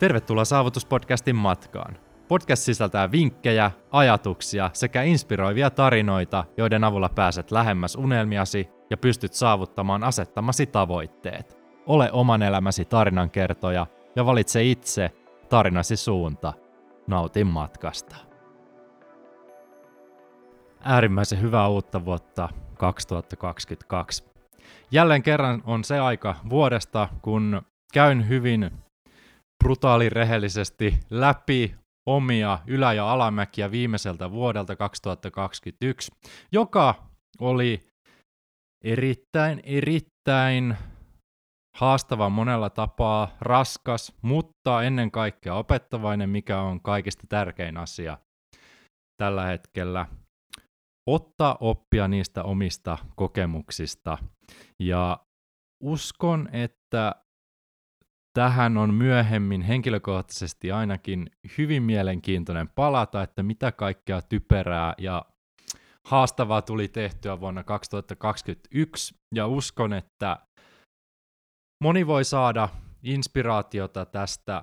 Tervetuloa 0.00 0.44
Saavutuspodcastin 0.44 1.36
matkaan. 1.36 1.96
Podcast 2.28 2.62
sisältää 2.62 3.12
vinkkejä, 3.12 3.70
ajatuksia 3.90 4.70
sekä 4.72 5.02
inspiroivia 5.02 5.70
tarinoita, 5.70 6.44
joiden 6.56 6.84
avulla 6.84 7.08
pääset 7.08 7.50
lähemmäs 7.50 7.96
unelmiasi 7.96 8.68
ja 8.90 8.96
pystyt 8.96 9.32
saavuttamaan 9.32 10.04
asettamasi 10.04 10.66
tavoitteet. 10.66 11.58
Ole 11.86 12.12
oman 12.12 12.42
elämäsi 12.42 12.84
tarinankertoja 12.84 13.86
ja 14.16 14.26
valitse 14.26 14.64
itse 14.64 15.10
tarinasi 15.48 15.96
suunta. 15.96 16.52
Nautin 17.06 17.46
matkasta. 17.46 18.16
Äärimmäisen 20.80 21.40
hyvää 21.42 21.68
uutta 21.68 22.04
vuotta 22.04 22.48
2022. 22.78 24.24
Jälleen 24.90 25.22
kerran 25.22 25.62
on 25.64 25.84
se 25.84 25.98
aika 25.98 26.36
vuodesta, 26.50 27.08
kun 27.22 27.62
käyn 27.92 28.28
hyvin 28.28 28.70
brutaali 29.64 30.08
rehellisesti 30.08 31.00
läpi 31.10 31.74
omia 32.08 32.58
ylä- 32.66 32.92
ja 32.92 33.12
alamäkiä 33.12 33.70
viimeiseltä 33.70 34.30
vuodelta 34.30 34.76
2021, 34.76 36.12
joka 36.52 37.06
oli 37.40 37.90
erittäin, 38.84 39.60
erittäin 39.64 40.76
haastava 41.76 42.28
monella 42.28 42.70
tapaa, 42.70 43.36
raskas, 43.40 44.12
mutta 44.22 44.82
ennen 44.82 45.10
kaikkea 45.10 45.54
opettavainen, 45.54 46.30
mikä 46.30 46.60
on 46.60 46.80
kaikista 46.80 47.26
tärkein 47.28 47.76
asia 47.76 48.18
tällä 49.22 49.44
hetkellä. 49.44 50.06
Ottaa 51.08 51.56
oppia 51.60 52.08
niistä 52.08 52.42
omista 52.42 52.98
kokemuksista. 53.16 54.18
Ja 54.78 55.20
uskon, 55.82 56.48
että 56.52 57.14
tähän 58.32 58.76
on 58.76 58.94
myöhemmin 58.94 59.62
henkilökohtaisesti 59.62 60.72
ainakin 60.72 61.30
hyvin 61.58 61.82
mielenkiintoinen 61.82 62.68
palata, 62.68 63.22
että 63.22 63.42
mitä 63.42 63.72
kaikkea 63.72 64.22
typerää 64.22 64.94
ja 64.98 65.24
haastavaa 66.06 66.62
tuli 66.62 66.88
tehtyä 66.88 67.40
vuonna 67.40 67.64
2021, 67.64 69.14
ja 69.34 69.46
uskon, 69.46 69.92
että 69.92 70.38
moni 71.84 72.06
voi 72.06 72.24
saada 72.24 72.68
inspiraatiota 73.02 74.06
tästä 74.06 74.62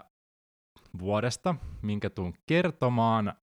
vuodesta, 0.99 1.55
minkä 1.81 2.09
tuun 2.09 2.33
kertomaan. 2.49 3.33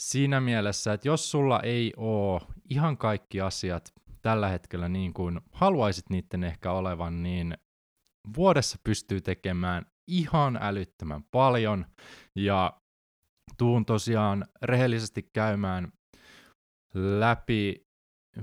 Siinä 0.00 0.40
mielessä, 0.40 0.92
että 0.92 1.08
jos 1.08 1.30
sulla 1.30 1.60
ei 1.60 1.92
ole 1.96 2.40
ihan 2.70 2.98
kaikki 2.98 3.40
asiat 3.40 3.92
tällä 4.22 4.48
hetkellä 4.48 4.88
niin 4.88 5.14
kuin 5.14 5.40
haluaisit 5.52 6.10
niiden 6.10 6.44
ehkä 6.44 6.72
olevan, 6.72 7.22
niin 7.22 7.58
vuodessa 8.36 8.78
pystyy 8.84 9.20
tekemään 9.20 9.86
ihan 10.08 10.58
älyttömän 10.60 11.24
paljon 11.30 11.86
ja 12.34 12.80
tuun 13.58 13.86
tosiaan 13.86 14.46
rehellisesti 14.62 15.30
käymään 15.32 15.92
läpi, 16.94 17.86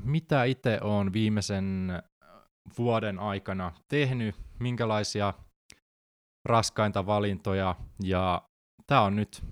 mitä 0.04 0.44
itse 0.44 0.80
olen 0.82 1.14
viimeisen 1.14 1.90
vuoden 2.78 3.20
aikana 3.20 3.72
tehnyt, 3.88 4.36
minkälaisia 4.60 5.34
raskainta 6.46 7.06
valintoja 7.06 7.76
ja 8.04 8.50
tämä 8.88 9.02
on 9.02 9.16
nyt 9.16 9.44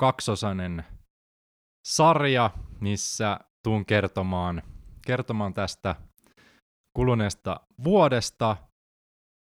kaksosainen 0.00 0.84
sarja, 1.88 2.50
missä 2.80 3.40
tuun 3.62 3.86
kertomaan, 3.86 4.62
kertomaan 5.06 5.54
tästä 5.54 5.96
kuluneesta 6.96 7.60
vuodesta 7.84 8.56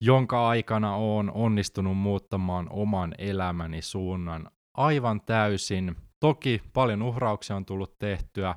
jonka 0.01 0.49
aikana 0.49 0.95
olen 0.95 1.31
onnistunut 1.31 1.97
muuttamaan 1.97 2.67
oman 2.69 3.15
elämäni 3.17 3.81
suunnan 3.81 4.49
aivan 4.73 5.21
täysin. 5.21 5.95
Toki 6.19 6.61
paljon 6.73 7.01
uhrauksia 7.01 7.55
on 7.55 7.65
tullut 7.65 7.97
tehtyä, 7.97 8.55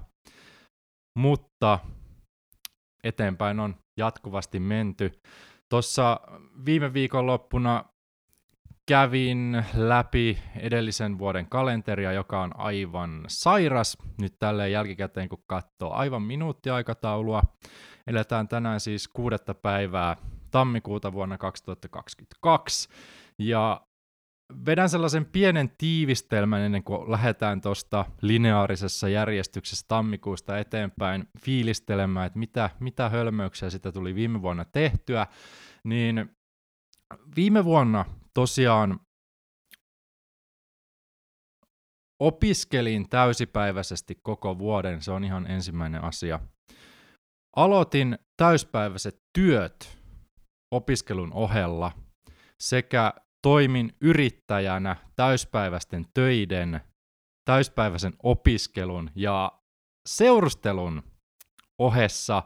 mutta 1.17 1.79
eteenpäin 3.05 3.61
on 3.61 3.77
jatkuvasti 3.97 4.61
menty. 4.61 5.13
Tuossa 5.69 6.21
viime 6.65 6.93
viikonloppuna 6.93 7.85
kävin 8.89 9.65
läpi 9.75 10.39
edellisen 10.57 11.19
vuoden 11.19 11.49
kalenteria, 11.49 12.13
joka 12.13 12.43
on 12.43 12.61
aivan 12.61 13.25
sairas. 13.29 13.99
Nyt 14.21 14.39
tälleen 14.39 14.73
jälkikäteen, 14.73 15.29
kun 15.29 15.45
katsoo 15.47 15.93
aivan 15.93 16.23
minuuttiaikataulua. 16.23 17.43
Eletään 18.07 18.49
tänään 18.49 18.81
siis 18.81 19.09
kuudetta 19.09 19.55
päivää 19.55 20.17
tammikuuta 20.51 21.13
vuonna 21.13 21.39
2022. 21.39 22.89
Ja 23.39 23.81
vedän 24.67 24.89
sellaisen 24.89 25.27
pienen 25.27 25.71
tiivistelmän 25.79 26.61
ennen 26.61 26.85
kuin 26.85 27.11
lähdetään 27.11 27.61
tuosta 27.61 28.05
lineaarisessa 28.23 29.09
järjestyksessä 29.09 29.85
tammikuusta 29.89 30.59
eteenpäin 30.59 31.29
fiilistelemään, 31.41 32.27
että 32.27 32.39
mitä, 32.39 32.71
mitä 32.81 33.09
hölmöyksiä 33.09 33.71
sitä 33.71 33.93
tuli 33.93 34.15
viime 34.15 34.43
vuonna 34.43 34.65
tehtyä, 34.65 35.27
niin 35.85 36.31
viime 37.37 37.65
vuonna 37.65 38.05
tosiaan 38.35 39.01
opiskelin 42.21 43.09
täysipäiväisesti 43.09 44.19
koko 44.23 44.59
vuoden, 44.59 45.03
se 45.03 45.11
on 45.11 45.25
ihan 45.25 45.51
ensimmäinen 45.51 46.05
asia. 46.05 46.41
Aloitin 47.57 48.19
täyspäiväiset 48.37 49.17
työt 49.39 49.98
opiskelun 50.71 51.33
ohella 51.33 51.93
sekä 52.61 53.13
toimin 53.43 53.93
yrittäjänä 54.01 54.97
täyspäiväisten 55.17 56.07
töiden, 56.15 56.81
täyspäiväisen 57.45 58.13
opiskelun 58.23 59.11
ja 59.15 59.53
seurustelun 60.09 61.03
ohessa. 61.79 62.43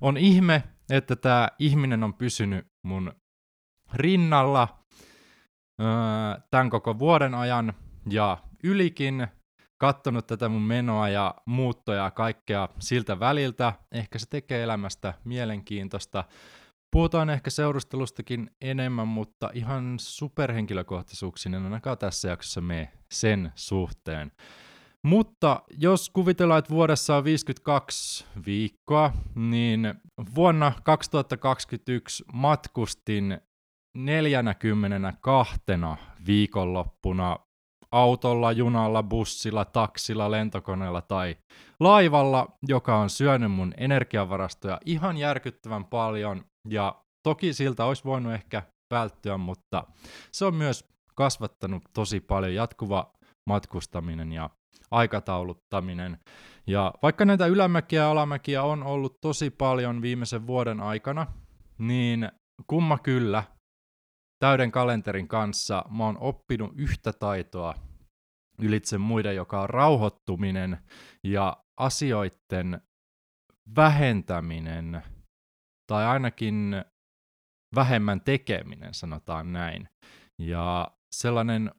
On 0.00 0.16
ihme, 0.16 0.62
että 0.90 1.16
tämä 1.16 1.48
ihminen 1.58 2.04
on 2.04 2.14
pysynyt 2.14 2.66
mun 2.82 3.12
rinnalla 3.94 4.84
öö, 5.80 5.86
tämän 6.50 6.70
koko 6.70 6.98
vuoden 6.98 7.34
ajan 7.34 7.74
ja 8.10 8.38
ylikin 8.64 9.26
kattonut 9.78 10.26
tätä 10.26 10.48
mun 10.48 10.62
menoa 10.62 11.08
ja 11.08 11.34
muuttoja 11.46 12.04
ja 12.04 12.10
kaikkea 12.10 12.68
siltä 12.78 13.20
väliltä. 13.20 13.72
Ehkä 13.92 14.18
se 14.18 14.26
tekee 14.30 14.62
elämästä 14.62 15.14
mielenkiintoista. 15.24 16.24
Puhutaan 16.92 17.30
ehkä 17.30 17.50
seurustelustakin 17.50 18.50
enemmän, 18.60 19.08
mutta 19.08 19.50
ihan 19.54 19.94
superhenkilökohtaisuuksiin 19.98 21.54
en 21.54 21.64
ainakaan 21.64 21.98
tässä 21.98 22.28
jaksossa 22.28 22.60
mene 22.60 22.92
sen 23.12 23.52
suhteen. 23.54 24.32
Mutta 25.04 25.62
jos 25.78 26.10
kuvitellaan, 26.10 26.58
että 26.58 26.70
vuodessa 26.74 27.16
on 27.16 27.24
52 27.24 28.26
viikkoa, 28.46 29.12
niin 29.34 29.94
vuonna 30.34 30.72
2021 30.84 32.24
matkustin 32.32 33.40
42 33.96 35.60
viikonloppuna 36.26 37.38
autolla, 37.92 38.52
junalla, 38.52 39.02
bussilla, 39.02 39.64
taksilla, 39.64 40.30
lentokoneella 40.30 41.00
tai 41.00 41.36
laivalla, 41.80 42.48
joka 42.68 42.96
on 42.96 43.10
syönyt 43.10 43.52
mun 43.52 43.74
energiavarastoja 43.76 44.78
ihan 44.86 45.16
järkyttävän 45.16 45.84
paljon 45.84 46.44
ja 46.68 47.04
toki 47.22 47.52
siltä 47.52 47.84
olisi 47.84 48.04
voinut 48.04 48.32
ehkä 48.32 48.62
välttyä, 48.90 49.38
mutta 49.38 49.84
se 50.32 50.44
on 50.44 50.54
myös 50.54 50.88
kasvattanut 51.14 51.82
tosi 51.92 52.20
paljon 52.20 52.54
jatkuva 52.54 53.12
matkustaminen 53.46 54.32
ja 54.32 54.50
aikatauluttaminen. 54.90 56.18
Ja 56.66 56.94
vaikka 57.02 57.24
näitä 57.24 57.46
ylämäkiä 57.46 58.00
ja 58.00 58.10
alamäkiä 58.10 58.62
on 58.62 58.82
ollut 58.82 59.20
tosi 59.20 59.50
paljon 59.50 60.02
viimeisen 60.02 60.46
vuoden 60.46 60.80
aikana, 60.80 61.26
niin 61.78 62.28
kumma 62.66 62.98
kyllä, 62.98 63.44
täyden 64.38 64.72
kalenterin 64.72 65.28
kanssa 65.28 65.84
mä 65.90 66.04
oon 66.04 66.18
oppinut 66.20 66.72
yhtä 66.76 67.12
taitoa 67.12 67.74
ylitse 68.62 68.98
muiden, 68.98 69.36
joka 69.36 69.60
on 69.60 69.70
rauhoittuminen 69.70 70.78
ja 71.24 71.56
asioiden 71.76 72.80
vähentäminen– 73.76 75.02
tai 75.90 76.06
ainakin 76.06 76.84
vähemmän 77.74 78.20
tekeminen, 78.20 78.94
sanotaan 78.94 79.52
näin. 79.52 79.88
Ja 80.38 80.90
sellainen 81.12 81.70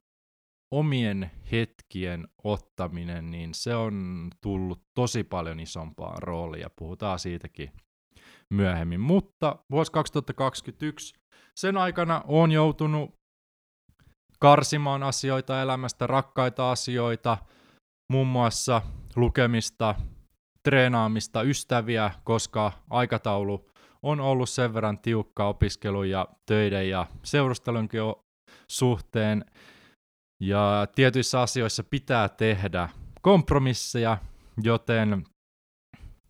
omien 0.74 1.30
hetkien 1.52 2.28
ottaminen, 2.44 3.30
niin 3.30 3.54
se 3.54 3.74
on 3.74 4.28
tullut 4.40 4.82
tosi 4.94 5.24
paljon 5.24 5.60
isompaa 5.60 6.16
roolia. 6.20 6.70
Puhutaan 6.78 7.18
siitäkin 7.18 7.72
myöhemmin. 8.50 9.00
Mutta 9.00 9.56
vuosi 9.70 9.92
2021, 9.92 11.14
sen 11.56 11.76
aikana 11.76 12.22
on 12.26 12.52
joutunut 12.52 13.14
karsimaan 14.38 15.02
asioita 15.02 15.62
elämästä, 15.62 16.06
rakkaita 16.06 16.70
asioita, 16.70 17.38
muun 18.10 18.26
muassa 18.26 18.82
lukemista, 19.16 19.94
treenaamista, 20.62 21.42
ystäviä, 21.42 22.10
koska 22.24 22.72
aikataulu 22.90 23.71
on 24.02 24.20
ollut 24.20 24.48
sen 24.48 24.74
verran 24.74 24.98
tiukka 24.98 25.48
opiskelu 25.48 26.02
ja 26.02 26.28
töiden 26.46 26.88
ja 26.88 27.06
seurustelunkin 27.22 28.00
suhteen. 28.68 29.44
Ja 30.42 30.86
tietyissä 30.94 31.40
asioissa 31.40 31.84
pitää 31.84 32.28
tehdä 32.28 32.88
kompromisseja, 33.22 34.18
joten 34.62 35.24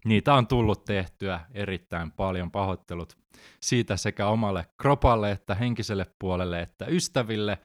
niitä 0.04 0.34
on 0.34 0.46
tullut 0.46 0.84
tehtyä 0.84 1.40
erittäin 1.54 2.12
paljon 2.12 2.50
pahoittelut 2.50 3.16
siitä 3.62 3.96
sekä 3.96 4.26
omalle 4.26 4.66
kropalle 4.82 5.30
että 5.30 5.54
henkiselle 5.54 6.06
puolelle 6.18 6.62
että 6.62 6.86
ystäville. 6.86 7.58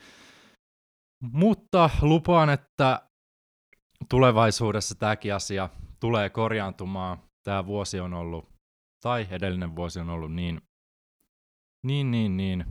Mutta 1.23 1.89
lupaan, 2.01 2.49
että 2.49 3.01
tulevaisuudessa 4.09 4.95
tämäkin 4.95 5.35
asia 5.35 5.69
tulee 5.99 6.29
korjaantumaan. 6.29 7.17
Tämä 7.43 7.65
vuosi 7.65 7.99
on 7.99 8.13
ollut, 8.13 8.56
tai 9.03 9.27
edellinen 9.29 9.75
vuosi 9.75 9.99
on 9.99 10.09
ollut 10.09 10.33
niin, 10.33 10.61
niin, 11.85 12.11
niin, 12.11 12.37
niin 12.37 12.65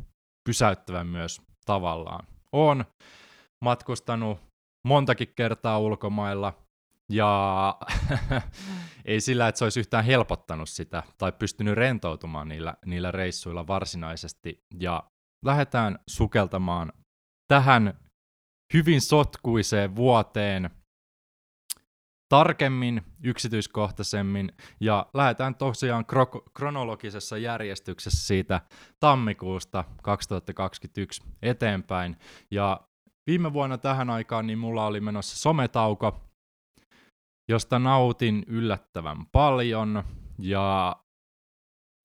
pysäyttävä 0.49 1.05
myös 1.05 1.43
tavallaan. 1.67 2.27
On 2.53 2.85
matkustanut 3.65 4.39
montakin 4.87 5.33
kertaa 5.37 5.79
ulkomailla, 5.79 6.67
ja 7.13 7.75
ei 9.05 9.21
sillä, 9.21 9.49
että 9.49 9.59
se 9.59 9.65
olisi 9.65 9.81
yhtään 9.81 10.05
helpottanut 10.05 10.69
sitä 10.69 11.03
tai 11.19 11.33
pystynyt 11.33 11.75
rentoutumaan 11.75 12.49
niillä, 12.49 12.75
niillä 12.87 13.11
reissuilla 13.11 13.67
varsinaisesti. 13.67 14.65
Ja 14.81 15.11
lähdetään 15.45 15.99
sukeltamaan 16.07 16.93
tähän 17.49 18.01
hyvin 18.75 19.01
sotkuiseen 19.01 19.97
vuoteen 19.97 20.71
tarkemmin, 22.29 23.03
yksityiskohtaisemmin, 23.23 24.53
ja 24.81 25.07
lähdetään 25.15 25.55
tosiaan 25.55 26.05
kro- 26.13 26.51
kronologisessa 26.55 27.39
järjestyksessä 27.39 28.27
siitä 28.27 28.61
tammikuusta 29.01 29.85
2021 30.03 31.23
eteenpäin. 31.43 32.17
Ja 32.51 32.81
viime 33.27 33.53
vuonna 33.53 33.79
tähän 33.79 34.11
aikaan 34.11 34.47
niin 34.47 34.59
mulla 34.59 34.87
oli 34.87 35.01
menossa 35.01 35.37
sometauko, 35.37 36.21
josta 37.49 37.79
nautin 37.79 38.45
yllättävän 38.47 39.27
paljon, 39.27 40.05
ja 40.39 40.97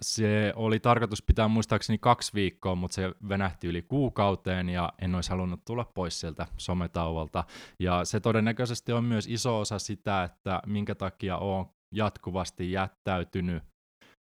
se 0.02 0.54
oli 0.56 0.80
tarkoitus 0.80 1.22
pitää 1.22 1.48
muistaakseni 1.48 1.98
kaksi 1.98 2.34
viikkoa, 2.34 2.76
mutta 2.76 2.96
se 2.96 3.12
venähti 3.30 3.68
yli 3.68 3.82
kuukauteen 3.82 4.70
ja 4.70 4.94
en 5.02 5.16
olisi 5.16 5.30
halunnut 5.30 5.66
tulla 5.66 5.86
pois 5.94 6.20
sieltä 6.20 6.48
sometauolta. 6.58 7.44
Ja 7.80 8.06
se 8.06 8.20
todennäköisesti 8.20 8.92
on 8.92 9.04
myös 9.04 9.28
iso 9.28 9.60
osa 9.60 9.80
sitä, 9.80 10.24
että 10.24 10.62
minkä 10.66 10.96
takia 10.96 11.38
olen 11.38 11.66
jatkuvasti 11.92 12.72
jättäytynyt 12.72 13.64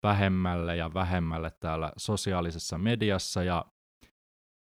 vähemmälle 0.03 0.75
ja 0.75 0.93
vähemmälle 0.93 1.51
täällä 1.51 1.91
sosiaalisessa 1.97 2.77
mediassa 2.77 3.43
ja 3.43 3.65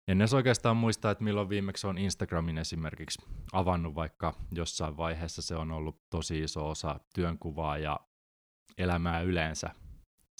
en 0.08 0.20
edes 0.20 0.34
oikeastaan 0.34 0.76
muista, 0.76 1.10
että 1.10 1.24
milloin 1.24 1.48
viimeksi 1.48 1.86
on 1.86 1.98
Instagramin 1.98 2.58
esimerkiksi 2.58 3.22
avannut, 3.52 3.94
vaikka 3.94 4.34
jossain 4.50 4.96
vaiheessa 4.96 5.42
se 5.42 5.56
on 5.56 5.72
ollut 5.72 6.00
tosi 6.10 6.42
iso 6.42 6.70
osa 6.70 7.00
työnkuvaa 7.14 7.78
ja 7.78 8.00
elämää 8.78 9.20
yleensä 9.20 9.70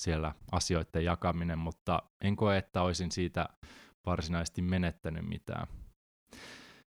siellä 0.01 0.35
asioiden 0.53 1.05
jakaminen, 1.05 1.59
mutta 1.59 2.03
en 2.25 2.37
koe, 2.37 2.59
että 2.59 2.83
olisin 2.83 3.13
siitä 3.13 3.49
varsinaisesti 4.07 4.63
menettänyt 4.63 5.29
mitään. 5.29 5.67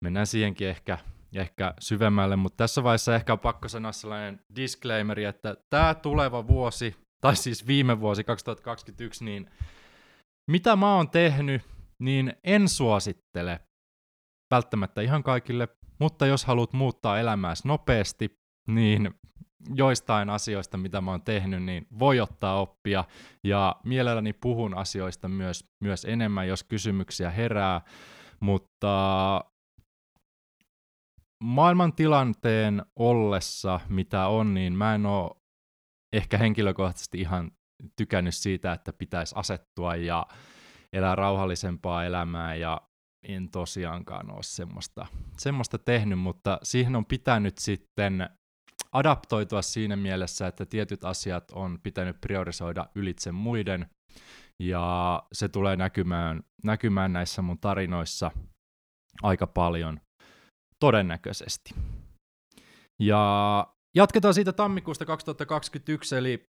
Mennään 0.04 0.28
siihenkin 0.28 0.68
ehkä, 0.68 0.98
ehkä 1.36 1.74
syvemmälle, 1.80 2.36
mutta 2.36 2.58
tässä 2.58 2.84
vaiheessa 2.84 3.16
ehkä 3.16 3.34
on 3.34 3.40
pakko 3.40 3.68
sanoa 3.68 3.92
sellainen 3.92 4.40
disclaimeri, 4.56 5.24
että 5.24 5.58
tämä 5.70 5.94
tuleva 5.94 6.48
vuosi, 6.48 6.96
tai 7.22 7.36
siis 7.36 7.68
viime 7.68 8.00
vuosi 8.00 8.24
2021, 8.24 9.26
niin 9.26 9.50
mitä 10.52 10.76
mä 10.76 10.96
oon 10.96 11.10
tehnyt, 11.10 11.62
niin 12.00 12.34
en 12.44 12.70
suosittele 12.70 13.60
välttämättä 14.52 15.02
ihan 15.02 15.24
kaikille, 15.24 15.68
mutta 16.00 16.26
jos 16.26 16.46
haluat 16.46 16.74
muuttaa 16.74 17.20
elämääsi 17.20 17.68
nopeasti, 17.68 18.40
niin 18.68 19.16
joistain 19.76 20.30
asioista, 20.30 20.78
mitä 20.78 21.02
mä 21.02 21.12
oon 21.12 21.22
tehnyt, 21.22 21.64
niin 21.64 21.88
voi 22.00 22.20
ottaa 22.20 22.62
oppia. 22.62 23.04
Ja 23.44 23.76
mielelläni 23.84 24.34
puhun 24.34 24.78
asioista 24.78 25.28
myös, 25.28 25.66
myös 25.82 26.06
enemmän, 26.06 26.48
jos 26.48 26.64
kysymyksiä 26.64 27.30
herää. 27.30 27.82
Mutta 28.40 29.46
maailman 31.44 31.94
tilanteen 31.94 32.86
ollessa, 32.96 33.80
mitä 33.90 34.28
on, 34.28 34.54
niin 34.54 34.74
mä 34.74 34.96
en 34.96 35.06
oo 35.06 35.42
ehkä 36.14 36.38
henkilökohtaisesti 36.38 37.22
ihan 37.22 37.52
tykännyt 37.96 38.36
siitä, 38.36 38.74
että 38.74 38.94
pitäisi 38.94 39.36
asettua 39.38 39.96
ja 39.96 40.28
elää 40.94 41.16
rauhallisempaa 41.16 42.06
elämää 42.06 42.56
ja 42.56 42.82
en 43.24 43.50
tosiaankaan 43.50 44.32
ole 44.32 44.44
semmoista, 44.44 45.08
semmoista 45.38 45.78
tehnyt, 45.78 46.20
mutta 46.20 46.60
siihen 46.64 46.96
on 46.96 47.06
pitänyt 47.06 47.58
sitten 47.58 48.30
adaptoitua 48.96 49.62
siinä 49.62 49.96
mielessä, 49.96 50.48
että 50.48 50.66
tietyt 50.66 51.04
asiat 51.04 51.52
on 51.52 51.80
pitänyt 51.84 52.22
priorisoida 52.22 52.88
ylitse 52.96 53.32
muiden, 53.32 53.90
ja 54.64 55.24
se 55.34 55.50
tulee 55.50 55.76
näkymään, 55.76 56.44
näkymään 56.64 57.14
näissä 57.14 57.42
mun 57.42 57.60
tarinoissa 57.60 58.32
aika 59.24 59.48
paljon 59.48 60.00
todennäköisesti. 60.80 61.76
Ja 63.02 63.68
jatketaan 63.96 64.34
siitä 64.34 64.54
tammikuusta 64.54 65.06
2021, 65.06 66.16
eli 66.16 66.44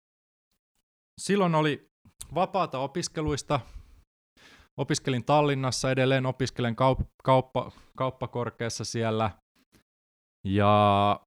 silloin 1.20 1.54
oli 1.54 1.86
vapaata 2.34 2.78
opiskeluista. 2.78 3.60
Opiskelin 4.80 5.24
Tallinnassa, 5.24 5.90
edelleen 5.90 6.26
opiskelen 6.26 6.76
kaup- 6.76 7.06
kauppa- 7.24 7.72
kauppakorkeassa 7.96 8.84
siellä. 8.84 9.30
Ja 10.46 11.20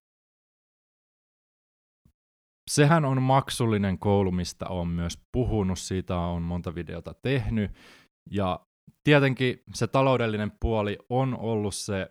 sehän 2.68 3.06
on 3.06 3.22
maksullinen 3.22 4.00
koulu, 4.00 4.31
mistä 4.31 4.68
on 4.68 4.88
myös 4.88 5.19
puhunut, 5.31 5.80
siitä 5.80 6.18
on 6.18 6.42
monta 6.42 6.75
videota 6.75 7.14
tehnyt, 7.14 7.72
ja 8.31 8.60
tietenkin 9.04 9.64
se 9.74 9.88
taloudellinen 9.88 10.52
puoli 10.60 10.98
on 11.10 11.38
ollut 11.40 11.75
se 11.75 12.10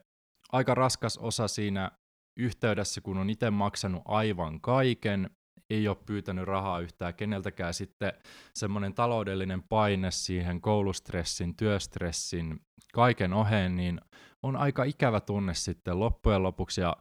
aika 0.52 0.74
raskas 0.74 1.18
osa 1.18 1.48
siinä 1.48 1.90
yhteydessä, 2.38 3.00
kun 3.00 3.18
on 3.18 3.30
itse 3.30 3.50
maksanut 3.50 4.02
aivan 4.04 4.60
kaiken, 4.60 5.30
ei 5.70 5.88
ole 5.88 5.96
pyytänyt 6.06 6.44
rahaa 6.44 6.80
yhtään 6.80 7.14
keneltäkään. 7.14 7.74
Sitten 7.74 8.12
semmoinen 8.54 8.94
taloudellinen 8.94 9.62
paine 9.62 10.10
siihen 10.10 10.60
koulustressin, 10.60 11.56
työstressin, 11.56 12.60
kaiken 12.94 13.32
oheen, 13.32 13.76
niin 13.76 14.00
on 14.42 14.56
aika 14.56 14.84
ikävä 14.84 15.20
tunne 15.20 15.54
sitten 15.54 16.00
loppujen 16.00 16.42
lopuksi. 16.42 16.80
Ja 16.80 16.96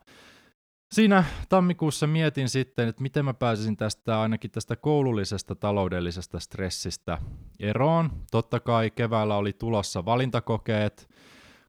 Siinä 0.92 1.24
tammikuussa 1.50 2.08
mietin 2.08 2.50
sitten, 2.50 2.88
että 2.88 3.02
miten 3.02 3.26
mä 3.26 3.34
pääsisin 3.34 3.78
tästä 3.78 4.22
ainakin 4.22 4.52
tästä 4.52 4.76
koulullisesta 4.76 5.56
taloudellisesta 5.56 6.40
stressistä 6.40 7.18
eroon. 7.60 8.10
Totta 8.32 8.60
kai 8.60 8.92
keväällä 8.92 9.36
oli 9.36 9.54
tulossa 9.54 10.06
valintakokeet 10.06 11.10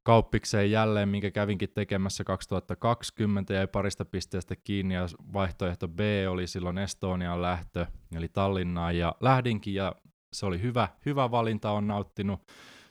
kauppikseen 0.02 0.70
jälleen, 0.70 1.08
minkä 1.08 1.30
kävinkin 1.30 1.68
tekemässä 1.74 2.24
2020 2.24 3.54
ja 3.54 3.68
parista 3.68 4.04
pisteestä 4.04 4.56
kiinni 4.56 4.94
ja 4.94 5.06
vaihtoehto 5.32 5.88
B 5.88 6.00
oli 6.28 6.46
silloin 6.46 6.78
Estonian 6.78 7.42
lähtö, 7.42 7.86
eli 8.16 8.28
Tallinnaan 8.28 8.98
ja 8.98 9.14
lähdinkin 9.20 9.74
ja 9.74 9.94
se 10.32 10.46
oli 10.46 10.62
hyvä, 10.62 10.88
hyvä 11.06 11.30
valinta, 11.30 11.70
on 11.70 11.86
nauttinut 11.86 12.40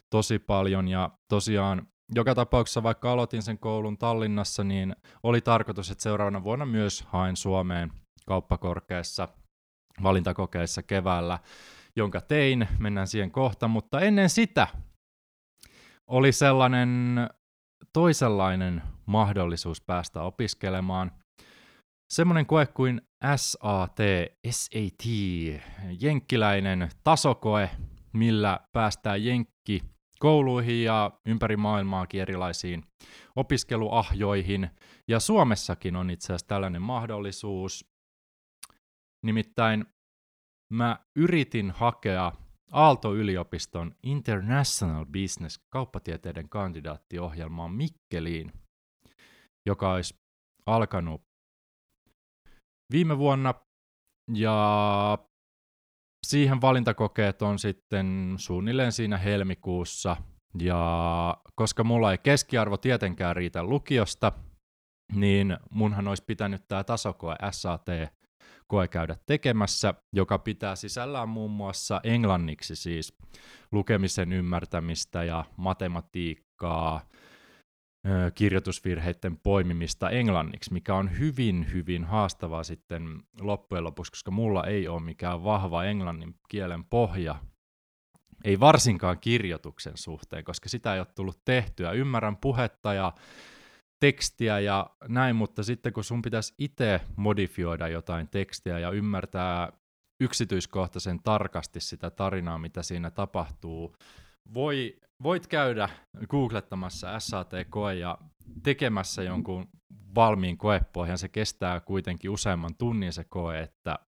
tosi 0.10 0.40
paljon 0.40 0.88
ja 0.88 1.10
tosiaan 1.28 1.88
joka 2.14 2.36
tapauksessa, 2.36 2.84
vaikka 2.84 3.12
aloitin 3.12 3.44
sen 3.44 3.60
koulun 3.60 3.98
Tallinnassa, 3.98 4.64
niin 4.64 4.96
oli 5.24 5.42
tarkoitus, 5.42 5.92
että 5.92 6.02
seuraavana 6.02 6.44
vuonna 6.44 6.66
myös 6.66 7.02
haen 7.02 7.36
Suomeen 7.36 7.92
kauppakorkeassa 8.28 9.28
valintakokeissa 10.04 10.84
keväällä, 10.84 11.40
jonka 11.96 12.22
tein, 12.22 12.68
mennään 12.80 13.08
siihen 13.08 13.32
kohta, 13.32 13.68
mutta 13.68 14.00
ennen 14.00 14.30
sitä 14.30 14.68
oli 16.08 16.32
sellainen 16.32 17.16
toisenlainen 17.94 18.82
mahdollisuus 19.06 19.82
päästä 19.82 20.22
opiskelemaan. 20.22 21.12
Semmoinen 22.14 22.46
koe 22.46 22.66
kuin 22.66 23.02
SAT, 23.36 23.98
SAT, 24.50 25.06
jenkkiläinen 26.02 26.90
tasokoe, 27.04 27.70
millä 28.14 28.60
päästään 28.72 29.26
jenkki 29.26 29.95
kouluihin 30.26 30.84
ja 30.84 31.12
ympäri 31.26 31.58
maailmaakin 31.58 32.22
erilaisiin 32.22 32.84
opiskeluahjoihin. 33.36 34.70
Ja 35.08 35.20
Suomessakin 35.20 35.96
on 35.96 36.10
itse 36.10 36.26
asiassa 36.26 36.48
tällainen 36.48 36.82
mahdollisuus. 36.82 37.86
Nimittäin 39.26 39.86
mä 40.74 41.00
yritin 41.16 41.72
hakea 41.72 42.32
Aalto-yliopiston 42.72 43.96
International 44.04 45.06
Business 45.06 45.60
kauppatieteiden 45.70 46.50
kandidaattiohjelmaan 46.50 47.72
Mikkeliin, 47.72 48.54
joka 49.66 49.94
olisi 49.94 50.16
alkanut 50.66 51.22
viime 52.92 53.18
vuonna 53.18 53.54
ja 54.34 55.18
siihen 56.30 56.62
valintakokeet 56.62 57.42
on 57.42 57.60
sitten 57.60 58.34
suunnilleen 58.38 58.92
siinä 58.92 59.18
helmikuussa. 59.18 60.18
Ja 60.60 61.38
koska 61.56 61.84
mulla 61.84 62.12
ei 62.12 62.18
keskiarvo 62.18 62.78
tietenkään 62.78 63.36
riitä 63.36 63.64
lukiosta, 63.64 64.32
niin 65.14 65.58
munhan 65.70 66.08
olisi 66.08 66.24
pitänyt 66.28 66.68
tämä 66.68 66.84
tasokoe 66.84 67.36
SAT 67.52 67.86
koe 68.68 68.88
käydä 68.88 69.16
tekemässä, 69.26 69.94
joka 70.14 70.40
pitää 70.40 70.76
sisällään 70.76 71.30
muun 71.30 71.52
muassa 71.52 72.02
englanniksi 72.04 72.76
siis 72.76 73.18
lukemisen 73.72 74.34
ymmärtämistä 74.34 75.24
ja 75.24 75.46
matematiikkaa, 75.58 77.02
kirjoitusvirheiden 78.36 79.38
poimimista 79.38 80.10
englanniksi, 80.10 80.74
mikä 80.74 80.96
on 80.96 81.20
hyvin, 81.20 81.74
hyvin 81.74 82.04
haastavaa 82.04 82.64
sitten 82.64 83.24
loppujen 83.42 83.84
lopuksi, 83.84 84.12
koska 84.12 84.32
mulla 84.32 84.64
ei 84.64 84.88
ole 84.88 85.02
mikään 85.02 85.44
vahva 85.44 85.84
englannin 85.84 86.36
kielen 86.50 86.84
pohja, 86.84 87.36
ei 88.44 88.60
varsinkaan 88.60 89.20
kirjoituksen 89.20 89.98
suhteen, 89.98 90.44
koska 90.44 90.70
sitä 90.70 90.94
ei 90.94 91.00
ole 91.00 91.08
tullut 91.16 91.42
tehtyä. 91.46 91.92
Ymmärrän 91.92 92.38
puhetta 92.38 92.94
ja 92.94 93.14
tekstiä 94.00 94.60
ja 94.60 94.90
näin, 95.08 95.36
mutta 95.36 95.64
sitten 95.64 95.94
kun 95.94 96.04
sun 96.04 96.22
pitäisi 96.22 96.54
itse 96.60 97.02
modifioida 97.16 97.88
jotain 97.88 98.28
tekstiä 98.28 98.80
ja 98.80 98.92
ymmärtää 98.92 99.72
yksityiskohtaisen 100.24 101.20
tarkasti 101.24 101.80
sitä 101.80 102.10
tarinaa, 102.10 102.58
mitä 102.58 102.84
siinä 102.84 103.12
tapahtuu, 103.12 103.96
voi, 104.54 104.98
voit 105.24 105.48
käydä 105.48 105.90
googlettamassa 106.30 107.20
SAT-koe 107.20 107.96
ja 107.96 108.18
tekemässä 108.64 109.24
jonkun 109.24 109.68
valmiin 110.16 110.58
koepohjan. 110.58 111.18
Se 111.18 111.30
kestää 111.30 111.80
kuitenkin 111.80 112.32
useamman 112.32 112.76
tunnin 112.78 113.14
se 113.14 113.24
koe, 113.24 113.60
että 113.60 114.00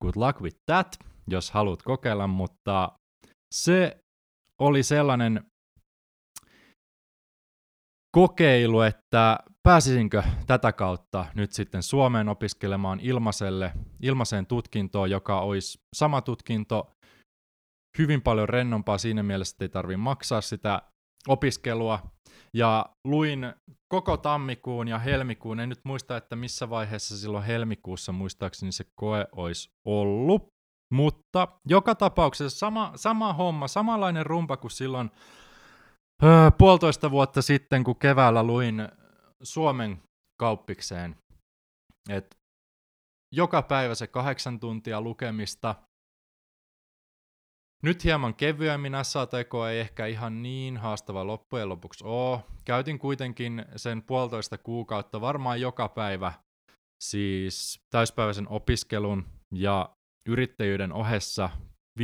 good 0.00 0.16
luck 0.16 0.40
with 0.40 0.58
that, 0.66 0.98
jos 1.28 1.50
haluat 1.50 1.82
kokeilla, 1.82 2.26
mutta 2.26 2.92
se 3.54 4.04
oli 4.58 4.82
sellainen 4.82 5.50
kokeilu, 8.16 8.80
että 8.80 9.38
pääsisinkö 9.62 10.22
tätä 10.46 10.72
kautta 10.72 11.26
nyt 11.34 11.52
sitten 11.52 11.82
Suomeen 11.82 12.28
opiskelemaan 12.28 13.00
ilmaiselle, 13.00 13.72
ilmaiseen 14.02 14.46
tutkintoon, 14.46 15.10
joka 15.10 15.40
olisi 15.40 15.78
sama 15.96 16.22
tutkinto, 16.22 16.90
hyvin 17.98 18.22
paljon 18.22 18.48
rennompaa 18.48 18.98
siinä 18.98 19.22
mielessä, 19.22 19.54
että 19.54 19.64
ei 19.64 19.68
tarvitse 19.68 19.96
maksaa 19.96 20.40
sitä 20.40 20.82
opiskelua. 21.28 21.98
Ja 22.54 22.86
luin 23.04 23.54
koko 23.88 24.16
tammikuun 24.16 24.88
ja 24.88 24.98
helmikuun, 24.98 25.60
en 25.60 25.68
nyt 25.68 25.80
muista, 25.84 26.16
että 26.16 26.36
missä 26.36 26.70
vaiheessa 26.70 27.18
silloin 27.18 27.44
helmikuussa 27.44 28.12
muistaakseni 28.12 28.72
se 28.72 28.84
koe 29.00 29.26
olisi 29.32 29.70
ollut, 29.86 30.46
mutta 30.92 31.48
joka 31.68 31.94
tapauksessa 31.94 32.58
sama, 32.58 32.92
sama 32.96 33.32
homma, 33.32 33.68
samanlainen 33.68 34.26
rumpa 34.26 34.56
kuin 34.56 34.70
silloin 34.70 35.10
öö, 36.22 36.50
puolitoista 36.58 37.10
vuotta 37.10 37.42
sitten, 37.42 37.84
kun 37.84 37.96
keväällä 37.96 38.42
luin 38.42 38.88
Suomen 39.42 40.02
kauppikseen, 40.40 41.16
että 42.08 42.36
joka 43.34 43.62
päivä 43.62 43.94
se 43.94 44.06
kahdeksan 44.06 44.60
tuntia 44.60 45.00
lukemista. 45.00 45.74
Nyt 47.82 48.04
hieman 48.04 48.34
kevyemmin 48.34 48.92
SATK 49.02 49.54
ei 49.70 49.80
ehkä 49.80 50.06
ihan 50.06 50.42
niin 50.42 50.76
haastava 50.76 51.26
loppujen 51.26 51.68
lopuksi 51.68 52.04
ole. 52.04 52.40
Käytin 52.64 52.98
kuitenkin 52.98 53.64
sen 53.76 54.02
puolitoista 54.02 54.58
kuukautta 54.58 55.20
varmaan 55.20 55.60
joka 55.60 55.88
päivä 55.88 56.32
siis 57.02 57.80
täyspäiväisen 57.90 58.48
opiskelun 58.48 59.24
ja 59.52 59.90
yrittäjyyden 60.28 60.92
ohessa 60.92 61.50
5-6 62.00 62.02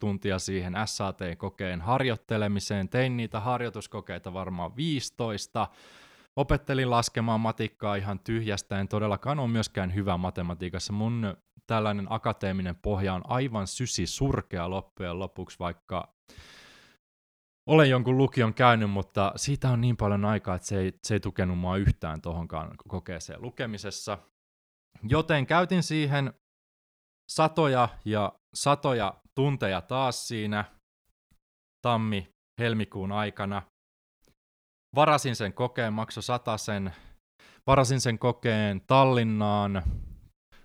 tuntia 0.00 0.38
siihen 0.38 0.74
SAT-kokeen 0.84 1.80
harjoittelemiseen. 1.80 2.88
Tein 2.88 3.16
niitä 3.16 3.40
harjoituskokeita 3.40 4.32
varmaan 4.32 4.76
15. 4.76 5.68
Opettelin 6.36 6.90
laskemaan 6.90 7.40
matikkaa 7.40 7.96
ihan 7.96 8.18
tyhjästä, 8.18 8.80
en 8.80 8.88
todellakaan 8.88 9.38
ole 9.38 9.48
myöskään 9.48 9.94
hyvä 9.94 10.16
matematiikassa. 10.16 10.92
Mun 10.92 11.36
tällainen 11.66 12.06
akateeminen 12.10 12.76
pohja 12.76 13.14
on 13.14 13.22
aivan 13.24 13.66
sysi 13.66 14.06
surkea 14.06 14.70
loppujen 14.70 15.18
lopuksi, 15.18 15.58
vaikka 15.58 16.14
olen 17.66 17.90
jonkun 17.90 18.18
lukion 18.18 18.54
käynyt, 18.54 18.90
mutta 18.90 19.32
siitä 19.36 19.70
on 19.70 19.80
niin 19.80 19.96
paljon 19.96 20.24
aikaa, 20.24 20.54
että 20.54 20.68
se 20.68 20.78
ei, 20.78 20.92
se 21.02 21.14
ei 21.14 21.20
tukenut 21.20 21.58
mua 21.58 21.76
yhtään 21.76 22.22
tuohonkaan 22.22 22.76
kokeeseen 22.88 23.42
lukemisessa. 23.42 24.18
Joten 25.02 25.46
käytin 25.46 25.82
siihen 25.82 26.34
satoja 27.30 27.88
ja 28.04 28.32
satoja 28.54 29.14
tunteja 29.34 29.80
taas 29.80 30.28
siinä 30.28 30.64
tammi-helmikuun 31.82 33.12
aikana. 33.12 33.62
Varasin 34.96 35.36
sen 35.36 35.52
kokeen, 35.52 35.92
makso 35.92 36.20
sen. 36.56 36.94
Varasin 37.66 38.00
sen 38.00 38.18
kokeen 38.18 38.80
Tallinnaan. 38.86 39.82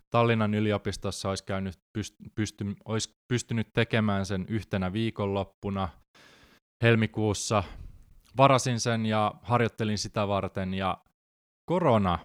Tallinnan 0.10 0.54
yliopistossa 0.54 1.30
olisi, 1.30 1.44
käynyt, 1.44 1.80
pyst, 1.94 2.16
pysty, 2.36 2.66
olisi 2.86 3.18
pystynyt 3.28 3.74
tekemään 3.74 4.26
sen 4.26 4.46
yhtenä 4.50 4.94
viikonloppuna 4.94 5.90
helmikuussa. 6.84 7.64
Varasin 8.38 8.80
sen 8.80 9.06
ja 9.06 9.34
harjoittelin 9.42 9.98
sitä 9.98 10.28
varten 10.28 10.74
ja 10.74 10.98
korona, 11.66 12.20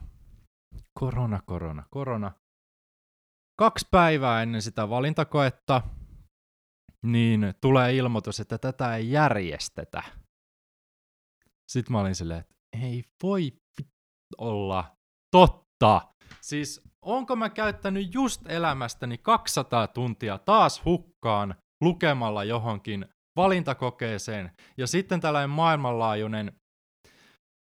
korona, 1.01 1.41
korona, 1.47 1.83
korona 1.91 2.33
kaksi 3.61 3.89
päivää 3.91 4.43
ennen 4.43 4.63
sitä 4.63 4.89
valintakoetta, 4.89 5.83
niin 7.03 7.55
tulee 7.61 7.97
ilmoitus, 7.97 8.41
että 8.41 8.59
tätä 8.59 8.97
ei 8.97 9.11
järjestetä. 9.11 10.03
Sitten 11.69 11.93
mä 11.93 12.01
olin 12.01 12.15
silleen, 12.15 12.41
että 12.41 12.55
ei 12.83 13.05
voi 13.23 13.53
olla 14.39 14.97
totta. 15.31 16.09
Siis 16.41 16.81
onko 17.03 17.37
mä 17.37 17.51
käyttänyt 17.51 18.15
just 18.15 18.43
elämästäni 18.49 19.19
200 19.19 19.87
tuntia 19.87 20.39
taas 20.39 20.85
hukkaan 20.85 21.55
lukemalla 21.83 22.45
johonkin 22.45 23.07
valintakokeeseen, 23.37 24.53
ja 24.77 24.87
sitten 24.87 25.21
tällainen 25.21 25.51
maailmanlaajuinen 25.51 26.61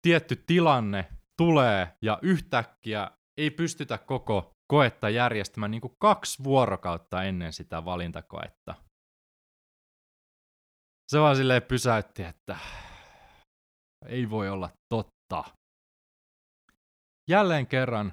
tietty 0.02 0.36
tilanne 0.36 1.08
tulee, 1.36 1.96
ja 2.02 2.18
yhtäkkiä 2.22 3.10
ei 3.38 3.50
pystytä 3.50 3.98
koko 3.98 4.52
koetta 4.72 5.08
järjestämään 5.08 5.70
niin 5.70 5.80
kuin 5.80 5.96
kaksi 5.98 6.44
vuorokautta 6.44 7.22
ennen 7.22 7.52
sitä 7.52 7.84
valintakoetta. 7.84 8.74
Se 11.12 11.20
vaan 11.20 11.36
silleen 11.36 11.62
pysäytti, 11.62 12.22
että 12.22 12.56
ei 14.06 14.30
voi 14.30 14.48
olla 14.48 14.70
totta. 14.88 15.44
Jälleen 17.30 17.66
kerran 17.66 18.12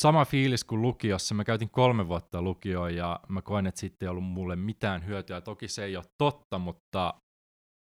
sama 0.00 0.24
fiilis 0.24 0.64
kuin 0.64 0.82
lukiossa. 0.82 1.34
Mä 1.34 1.44
käytin 1.44 1.70
kolme 1.70 2.08
vuotta 2.08 2.42
lukioa 2.42 2.90
ja 2.90 3.20
mä 3.28 3.42
koen, 3.42 3.66
että 3.66 3.80
siitä 3.80 4.04
ei 4.04 4.08
ollut 4.08 4.24
mulle 4.24 4.56
mitään 4.56 5.06
hyötyä. 5.06 5.40
Toki 5.40 5.68
se 5.68 5.84
ei 5.84 5.96
ole 5.96 6.04
totta, 6.18 6.58
mutta 6.58 7.14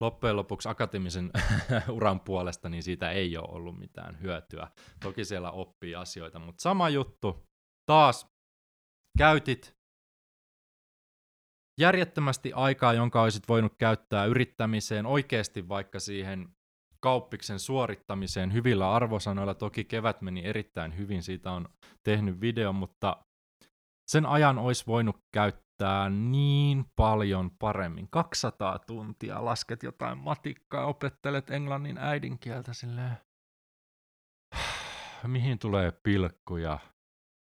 loppujen 0.03 0.35
lopuksi 0.35 0.69
akateemisen 0.69 1.31
uran 1.97 2.19
puolesta 2.19 2.69
niin 2.69 2.83
siitä 2.83 3.11
ei 3.11 3.37
ole 3.37 3.47
ollut 3.49 3.79
mitään 3.79 4.21
hyötyä. 4.21 4.67
Toki 5.03 5.25
siellä 5.25 5.51
oppii 5.51 5.95
asioita, 5.95 6.39
mutta 6.39 6.61
sama 6.61 6.89
juttu 6.89 7.43
taas 7.85 8.27
käytit 9.17 9.73
järjettömästi 11.79 12.53
aikaa, 12.53 12.93
jonka 12.93 13.21
olisit 13.21 13.47
voinut 13.47 13.73
käyttää 13.77 14.25
yrittämiseen, 14.25 15.05
oikeasti 15.05 15.69
vaikka 15.69 15.99
siihen 15.99 16.49
kauppiksen 16.99 17.59
suorittamiseen 17.59 18.53
hyvillä 18.53 18.93
arvosanoilla. 18.93 19.53
Toki 19.53 19.83
kevät 19.83 20.21
meni 20.21 20.45
erittäin 20.45 20.97
hyvin, 20.97 21.23
siitä 21.23 21.51
on 21.51 21.69
tehnyt 22.03 22.41
video, 22.41 22.73
mutta 22.73 23.25
sen 24.07 24.25
ajan 24.25 24.57
olisi 24.57 24.83
voinut 24.87 25.17
käyttää 25.33 26.09
niin 26.09 26.85
paljon 26.95 27.51
paremmin. 27.59 28.07
200 28.11 28.79
tuntia 28.79 29.45
lasket 29.45 29.83
jotain 29.83 30.17
matikkaa, 30.17 30.85
opettelet 30.85 31.49
englannin 31.49 31.97
äidinkieltä 31.97 32.73
silleen. 32.73 33.17
Mihin 35.27 35.59
tulee 35.59 35.91
pilkkuja, 35.91 36.79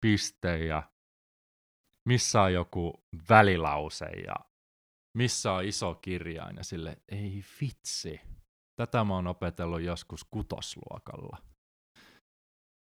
piste 0.01 0.57
ja 0.57 0.83
missä 2.07 2.41
on 2.41 2.53
joku 2.53 3.03
välilause 3.29 4.05
ja 4.05 4.35
missä 5.17 5.51
on 5.51 5.65
iso 5.65 5.95
kirjain 5.95 6.57
ja 6.57 6.63
sille 6.63 6.97
ei 7.09 7.43
vitsi. 7.61 8.21
Tätä 8.79 9.03
mä 9.03 9.13
oon 9.13 9.27
opetellut 9.27 9.81
joskus 9.81 10.23
kutosluokalla. 10.23 11.37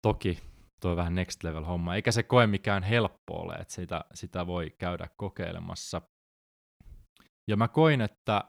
Toki 0.02 0.38
on 0.84 0.96
vähän 0.96 1.14
next 1.14 1.42
level 1.42 1.64
homma, 1.64 1.94
eikä 1.94 2.12
se 2.12 2.22
koe 2.22 2.46
mikään 2.46 2.82
helppo 2.82 3.34
ole, 3.34 3.54
että 3.54 3.74
sitä, 3.74 4.04
sitä 4.14 4.46
voi 4.46 4.70
käydä 4.78 5.08
kokeilemassa. 5.16 6.02
Ja 7.50 7.56
mä 7.56 7.68
koin, 7.68 8.00
että 8.00 8.44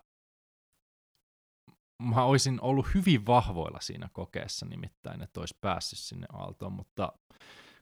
mä 2.04 2.24
olisin 2.24 2.62
ollut 2.62 2.88
hyvin 2.94 3.26
vahvoilla 3.26 3.80
siinä 3.82 4.10
kokeessa 4.14 4.66
nimittäin, 4.66 5.22
että 5.22 5.40
olisi 5.40 5.58
päässyt 5.62 6.00
sinne 6.00 6.28
aaltoon, 6.34 6.72
mutta 6.72 7.14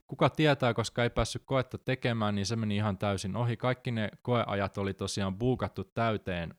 kuka 0.06 0.30
tietää, 0.30 0.74
koska 0.74 1.02
ei 1.02 1.10
päässyt 1.10 1.42
koetta 1.44 1.78
tekemään, 1.78 2.34
niin 2.34 2.46
se 2.46 2.56
meni 2.56 2.76
ihan 2.76 2.98
täysin 2.98 3.36
ohi. 3.36 3.56
Kaikki 3.56 3.90
ne 3.90 4.08
koeajat 4.22 4.78
oli 4.78 4.94
tosiaan 4.94 5.38
buukattu 5.38 5.84
täyteen 5.84 6.54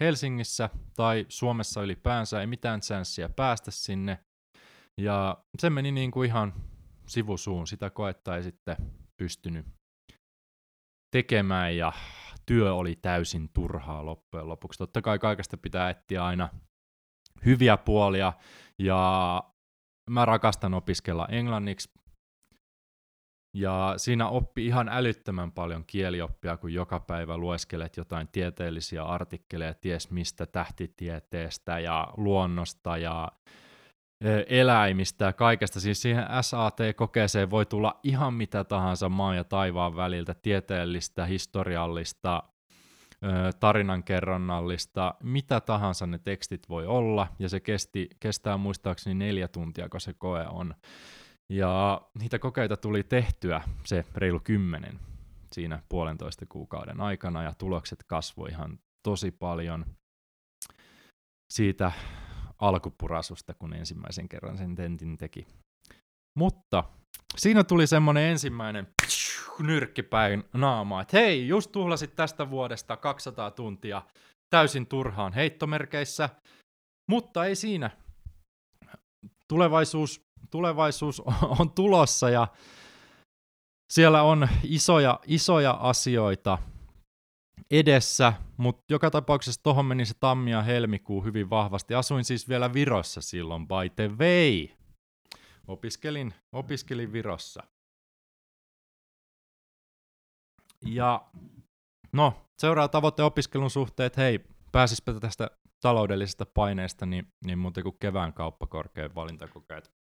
Helsingissä 0.00 0.70
tai 0.96 1.26
Suomessa 1.28 1.82
ylipäänsä, 1.82 2.40
ei 2.40 2.46
mitään 2.46 2.80
chanssiä 2.80 3.28
päästä 3.28 3.70
sinne. 3.70 4.18
Ja 4.96 5.44
se 5.58 5.70
meni 5.70 5.92
niin 5.92 6.10
kuin 6.10 6.26
ihan 6.26 6.54
sivusuun, 7.06 7.66
sitä 7.66 7.90
koetta 7.90 8.36
ei 8.36 8.42
sitten 8.42 8.76
pystynyt 9.16 9.66
tekemään 11.10 11.76
ja 11.76 11.92
työ 12.46 12.74
oli 12.74 12.96
täysin 12.96 13.48
turhaa 13.54 14.06
loppujen 14.06 14.48
lopuksi. 14.48 14.78
Totta 14.78 15.02
kai 15.02 15.18
kaikesta 15.18 15.56
pitää 15.56 15.90
etsiä 15.90 16.24
aina 16.24 16.48
hyviä 17.44 17.76
puolia 17.76 18.32
ja 18.78 19.42
mä 20.10 20.24
rakastan 20.24 20.74
opiskella 20.74 21.26
englanniksi. 21.26 21.90
Ja 23.60 23.94
siinä 23.96 24.28
oppi 24.28 24.66
ihan 24.66 24.88
älyttömän 24.88 25.52
paljon 25.52 25.84
kielioppia, 25.86 26.56
kun 26.56 26.72
joka 26.72 27.00
päivä 27.00 27.36
lueskelet 27.36 27.96
jotain 27.96 28.28
tieteellisiä 28.32 29.04
artikkeleja, 29.04 29.74
ties 29.74 30.10
mistä 30.10 30.46
tähtitieteestä 30.46 31.78
ja 31.78 32.08
luonnosta 32.16 32.96
ja 32.96 33.32
eläimistä 34.48 35.24
ja 35.24 35.32
kaikesta. 35.32 35.80
Siis 35.80 36.02
siihen 36.02 36.24
SAT-kokeeseen 36.40 37.50
voi 37.50 37.66
tulla 37.66 38.00
ihan 38.02 38.34
mitä 38.34 38.64
tahansa 38.64 39.08
maan 39.08 39.36
ja 39.36 39.44
taivaan 39.44 39.96
väliltä, 39.96 40.34
tieteellistä, 40.34 41.26
historiallista, 41.26 42.42
tarinankerronnallista, 43.60 45.14
mitä 45.22 45.60
tahansa 45.60 46.06
ne 46.06 46.18
tekstit 46.18 46.68
voi 46.68 46.86
olla, 46.86 47.26
ja 47.38 47.48
se 47.48 47.60
kesti, 47.60 48.08
kestää 48.20 48.56
muistaakseni 48.56 49.14
neljä 49.14 49.48
tuntia, 49.48 49.88
kun 49.88 50.00
se 50.00 50.14
koe 50.14 50.46
on. 50.46 50.74
Ja 51.52 52.02
niitä 52.18 52.38
kokeita 52.38 52.76
tuli 52.76 53.02
tehtyä 53.02 53.62
se 53.84 54.04
reilu 54.14 54.40
kymmenen 54.40 55.00
siinä 55.52 55.82
puolentoista 55.88 56.46
kuukauden 56.46 57.00
aikana, 57.00 57.42
ja 57.42 57.54
tulokset 57.54 58.04
kasvoi 58.06 58.48
ihan 58.48 58.78
tosi 59.02 59.30
paljon 59.30 59.86
siitä 61.52 61.92
alkupurasusta, 62.58 63.54
kun 63.54 63.74
ensimmäisen 63.74 64.28
kerran 64.28 64.58
sen 64.58 64.74
tentin 64.74 65.18
teki. 65.18 65.46
Mutta 66.38 66.84
siinä 67.36 67.64
tuli 67.64 67.86
semmoinen 67.86 68.24
ensimmäinen 68.24 68.86
nyrkkipäin 69.58 70.44
naamaa, 70.52 71.00
että 71.02 71.16
hei, 71.16 71.48
just 71.48 71.72
tuhlasit 71.72 72.16
tästä 72.16 72.50
vuodesta 72.50 72.96
200 72.96 73.50
tuntia 73.50 74.02
täysin 74.50 74.86
turhaan 74.86 75.32
heittomerkeissä, 75.32 76.28
mutta 77.10 77.44
ei 77.44 77.56
siinä. 77.56 77.90
Tulevaisuus, 79.48 80.27
tulevaisuus 80.50 81.20
on 81.60 81.70
tulossa 81.70 82.30
ja 82.30 82.46
siellä 83.92 84.22
on 84.22 84.48
isoja, 84.62 85.20
isoja 85.26 85.70
asioita 85.70 86.58
edessä, 87.70 88.32
mutta 88.56 88.84
joka 88.88 89.10
tapauksessa 89.10 89.62
tohon 89.62 89.86
meni 89.86 90.06
se 90.06 90.14
tammi 90.20 90.50
ja 90.50 90.62
helmikuu 90.62 91.24
hyvin 91.24 91.50
vahvasti. 91.50 91.94
Asuin 91.94 92.24
siis 92.24 92.48
vielä 92.48 92.72
Virossa 92.72 93.20
silloin, 93.20 93.68
by 93.68 93.90
the 93.96 94.08
way. 94.08 94.68
Opiskelin, 95.68 96.34
opiskelin 96.52 97.12
Virossa. 97.12 97.62
Ja 100.86 101.26
no, 102.12 102.34
seuraa 102.60 102.88
tavoite 102.88 103.22
opiskelun 103.22 103.70
suhteet, 103.70 104.16
hei, 104.16 104.40
pääsispä 104.72 105.12
tästä 105.20 105.50
taloudellisesta 105.80 106.46
paineesta, 106.46 107.06
niin, 107.06 107.32
niin 107.44 107.58
muuten 107.58 107.82
kuin 107.82 107.98
kevään 107.98 108.32
kauppakorkean 108.32 109.14
valintakokeet. 109.14 109.97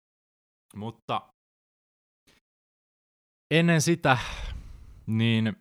Mutta 0.76 1.33
ennen 3.50 3.83
sitä, 3.83 4.18
niin 5.06 5.56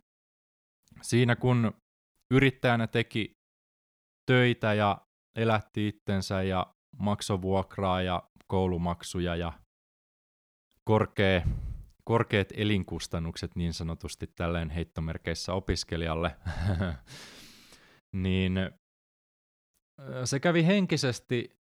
siinä 1.01 1.35
kun 1.35 1.73
yrittäjänä 2.31 2.87
teki 2.87 3.31
töitä 4.25 4.73
ja 4.73 5.01
elätti 5.35 5.87
itsensä 5.87 6.43
ja 6.43 6.73
maksoi 6.99 7.41
vuokraa 7.41 8.01
ja 8.01 8.23
koulumaksuja 8.47 9.35
ja 9.35 9.53
korkea, 10.83 11.41
korkeat 12.03 12.47
elinkustannukset 12.53 13.55
niin 13.55 13.73
sanotusti 13.73 14.27
tälleen 14.27 14.69
heittomerkeissä 14.69 15.53
opiskelijalle, 15.53 16.35
niin 18.23 18.53
se 20.25 20.39
kävi 20.39 20.65
henkisesti 20.65 21.54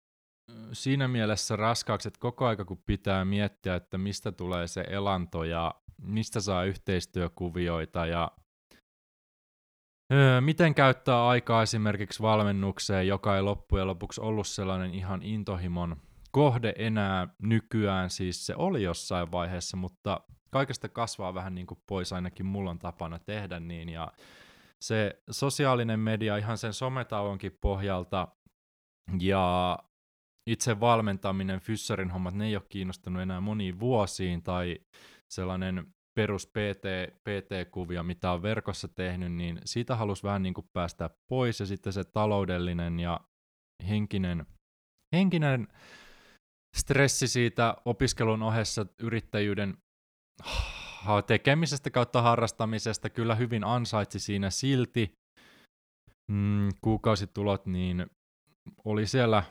siinä 0.73 1.07
mielessä 1.07 1.55
raskaaksi, 1.55 2.07
että 2.07 2.19
koko 2.19 2.45
aika 2.45 2.65
kun 2.65 2.83
pitää 2.85 3.25
miettiä, 3.25 3.75
että 3.75 3.97
mistä 3.97 4.31
tulee 4.31 4.67
se 4.67 4.85
elanto 4.89 5.43
ja 5.43 5.75
mistä 6.01 6.41
saa 6.41 6.63
yhteistyökuvioita 6.63 8.05
ja 8.05 8.31
Öö, 10.13 10.41
miten 10.41 10.75
käyttää 10.75 11.27
aikaa 11.27 11.63
esimerkiksi 11.63 12.21
valmennukseen, 12.21 13.07
joka 13.07 13.35
ei 13.35 13.41
loppujen 13.41 13.87
lopuksi 13.87 14.21
ollut 14.21 14.47
sellainen 14.47 14.93
ihan 14.93 15.21
intohimon 15.23 15.95
kohde 16.31 16.73
enää 16.77 17.27
nykyään, 17.41 18.09
siis 18.09 18.45
se 18.45 18.55
oli 18.55 18.83
jossain 18.83 19.31
vaiheessa, 19.31 19.77
mutta 19.77 20.21
kaikesta 20.51 20.89
kasvaa 20.89 21.33
vähän 21.33 21.55
niin 21.55 21.67
kuin 21.67 21.79
pois, 21.87 22.13
ainakin 22.13 22.45
mulla 22.45 22.69
on 22.69 22.79
tapana 22.79 23.19
tehdä 23.19 23.59
niin, 23.59 23.89
ja 23.89 24.11
se 24.81 25.21
sosiaalinen 25.29 25.99
media 25.99 26.37
ihan 26.37 26.57
sen 26.57 26.73
sometauonkin 26.73 27.57
pohjalta, 27.61 28.27
ja 29.19 29.77
itse 30.49 30.79
valmentaminen, 30.79 31.59
fyssarin 31.59 32.11
hommat, 32.11 32.33
ne 32.33 32.45
ei 32.45 32.55
ole 32.55 32.63
kiinnostunut 32.69 33.21
enää 33.21 33.41
moniin 33.41 33.79
vuosiin, 33.79 34.43
tai 34.43 34.79
sellainen 35.33 35.93
perus 36.15 36.47
PT, 36.47 37.13
PT-kuvia, 37.23 38.03
mitä 38.03 38.31
on 38.31 38.41
verkossa 38.41 38.87
tehnyt, 38.87 39.33
niin 39.33 39.59
siitä 39.65 39.95
halusi 39.95 40.23
vähän 40.23 40.43
niin 40.43 40.53
kuin 40.53 40.69
päästä 40.73 41.09
pois, 41.29 41.59
ja 41.59 41.65
sitten 41.65 41.93
se 41.93 42.03
taloudellinen 42.03 42.99
ja 42.99 43.19
henkinen, 43.89 44.45
henkinen 45.15 45.67
stressi 46.77 47.27
siitä 47.27 47.75
opiskelun 47.85 48.43
ohessa 48.43 48.85
yrittäjyyden 48.99 49.77
tekemisestä 51.27 51.89
kautta 51.89 52.21
harrastamisesta 52.21 53.09
kyllä 53.09 53.35
hyvin 53.35 53.63
ansaitsi 53.63 54.19
siinä 54.19 54.49
silti. 54.49 55.13
Mm, 56.31 56.69
kuukausitulot 56.81 57.65
niin 57.65 58.05
oli 58.85 59.07
siellä 59.07 59.43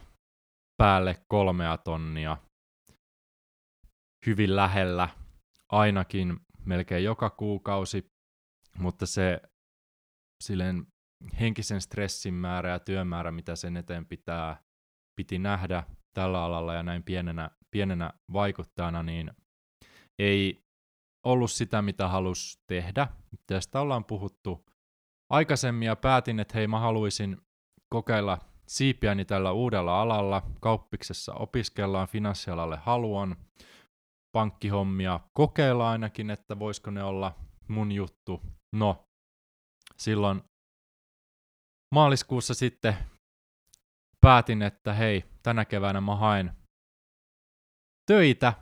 päälle 0.76 1.24
kolmea 1.28 1.78
tonnia 1.78 2.36
hyvin 4.26 4.56
lähellä 4.56 5.08
ainakin 5.68 6.40
melkein 6.64 7.04
joka 7.04 7.30
kuukausi, 7.30 8.12
mutta 8.78 9.06
se 9.06 9.40
silleen 10.42 10.86
henkisen 11.40 11.80
stressin 11.80 12.34
määrä 12.34 12.70
ja 12.70 12.78
työmäärä, 12.78 13.30
mitä 13.32 13.56
sen 13.56 13.76
eteen 13.76 14.06
pitää, 14.06 14.62
piti 15.16 15.38
nähdä 15.38 15.82
tällä 16.14 16.44
alalla 16.44 16.74
ja 16.74 16.82
näin 16.82 17.02
pienenä, 17.02 17.50
pienenä 17.70 18.12
vaikuttajana, 18.32 19.02
niin 19.02 19.30
ei 20.18 20.64
ollut 21.26 21.50
sitä, 21.50 21.82
mitä 21.82 22.08
halus 22.08 22.62
tehdä. 22.66 23.08
Tästä 23.46 23.80
ollaan 23.80 24.04
puhuttu 24.04 24.64
aikaisemmin 25.30 25.86
ja 25.86 25.96
päätin, 25.96 26.40
että 26.40 26.54
hei 26.54 26.66
mä 26.66 26.80
haluaisin 26.80 27.36
kokeilla 27.88 28.38
siipiäni 28.66 29.24
tällä 29.24 29.52
uudella 29.52 30.02
alalla. 30.02 30.42
Kauppiksessa 30.60 31.34
opiskellaan, 31.34 32.08
finanssialalle 32.08 32.76
haluan 32.76 33.36
pankkihommia 34.32 35.20
kokeilla 35.32 35.90
ainakin, 35.90 36.30
että 36.30 36.58
voisiko 36.58 36.90
ne 36.90 37.02
olla 37.04 37.34
mun 37.68 37.92
juttu. 37.92 38.40
No, 38.76 39.04
silloin 39.96 40.42
maaliskuussa 41.94 42.54
sitten 42.54 42.96
päätin, 44.20 44.62
että 44.62 44.92
hei, 44.92 45.24
tänä 45.42 45.64
keväänä 45.64 46.00
mä 46.00 46.16
haen 46.16 46.52
töitä 48.06 48.52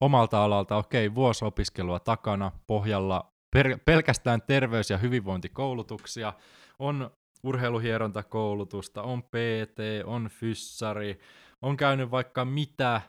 omalta 0.00 0.44
alalta. 0.44 0.76
Okei, 0.76 1.14
vuosi 1.14 1.44
opiskelua 1.44 2.00
takana, 2.00 2.52
pohjalla 2.66 3.32
per- 3.56 3.78
pelkästään 3.84 4.42
terveys- 4.42 4.90
ja 4.90 4.98
hyvinvointikoulutuksia. 4.98 6.32
On 6.78 7.10
urheiluhierontakoulutusta, 7.42 9.02
on 9.02 9.22
PT, 9.22 9.78
on 10.04 10.28
fyssari, 10.28 11.20
on 11.62 11.76
käynyt 11.76 12.10
vaikka 12.10 12.44
mitä 12.44 13.00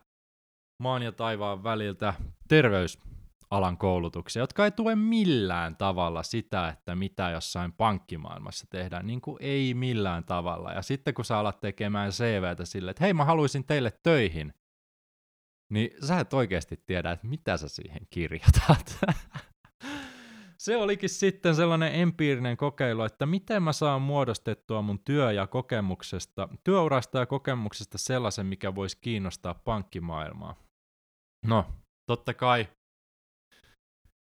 maan 0.80 1.04
ja 1.04 1.12
taivaan 1.12 1.64
väliltä 1.64 2.14
terveysalan 2.48 3.78
koulutuksia, 3.78 4.42
jotka 4.42 4.66
ei 4.66 4.72
tue 4.72 4.96
millään 4.96 5.76
tavalla 5.76 6.24
sitä, 6.24 6.70
että 6.70 6.96
mitä 6.96 7.30
jossain 7.30 7.74
pankkimaailmassa 7.74 8.68
tehdään, 8.70 9.08
niin 9.08 9.22
kuin 9.22 9.38
ei 9.40 9.74
millään 9.74 10.24
tavalla. 10.24 10.72
Ja 10.72 10.82
sitten 10.82 11.14
kun 11.14 11.26
sä 11.26 11.38
alat 11.38 11.60
tekemään 11.60 12.12
CVtä 12.12 12.66
sille, 12.66 12.92
että 12.92 13.04
hei 13.04 13.14
mä 13.14 13.26
haluaisin 13.26 13.66
teille 13.66 13.92
töihin, 14.04 14.54
niin 15.70 15.90
sä 16.08 16.20
et 16.20 16.34
oikeasti 16.34 16.78
tiedä, 16.86 17.12
että 17.12 17.28
mitä 17.28 17.58
sä 17.58 17.68
siihen 17.68 18.08
kirjoitat. 18.10 19.00
se 20.64 20.78
olikin 20.78 21.10
sitten 21.10 21.56
sellainen 21.56 21.96
empiirinen 21.96 22.58
kokeilu, 22.58 23.04
että 23.04 23.26
miten 23.26 23.64
mä 23.64 23.74
saan 23.74 24.02
muodostettua 24.02 24.82
mun 24.82 25.00
työ- 25.00 25.32
ja 25.32 25.48
kokemuksesta, 25.48 26.50
työurasta 26.64 27.20
ja 27.20 27.26
kokemuksesta 27.26 27.98
sellaisen, 27.98 28.46
mikä 28.46 28.76
voisi 28.76 28.98
kiinnostaa 29.02 29.54
pankkimaailmaa. 29.54 30.56
No, 31.46 31.66
totta 32.10 32.34
kai 32.34 32.68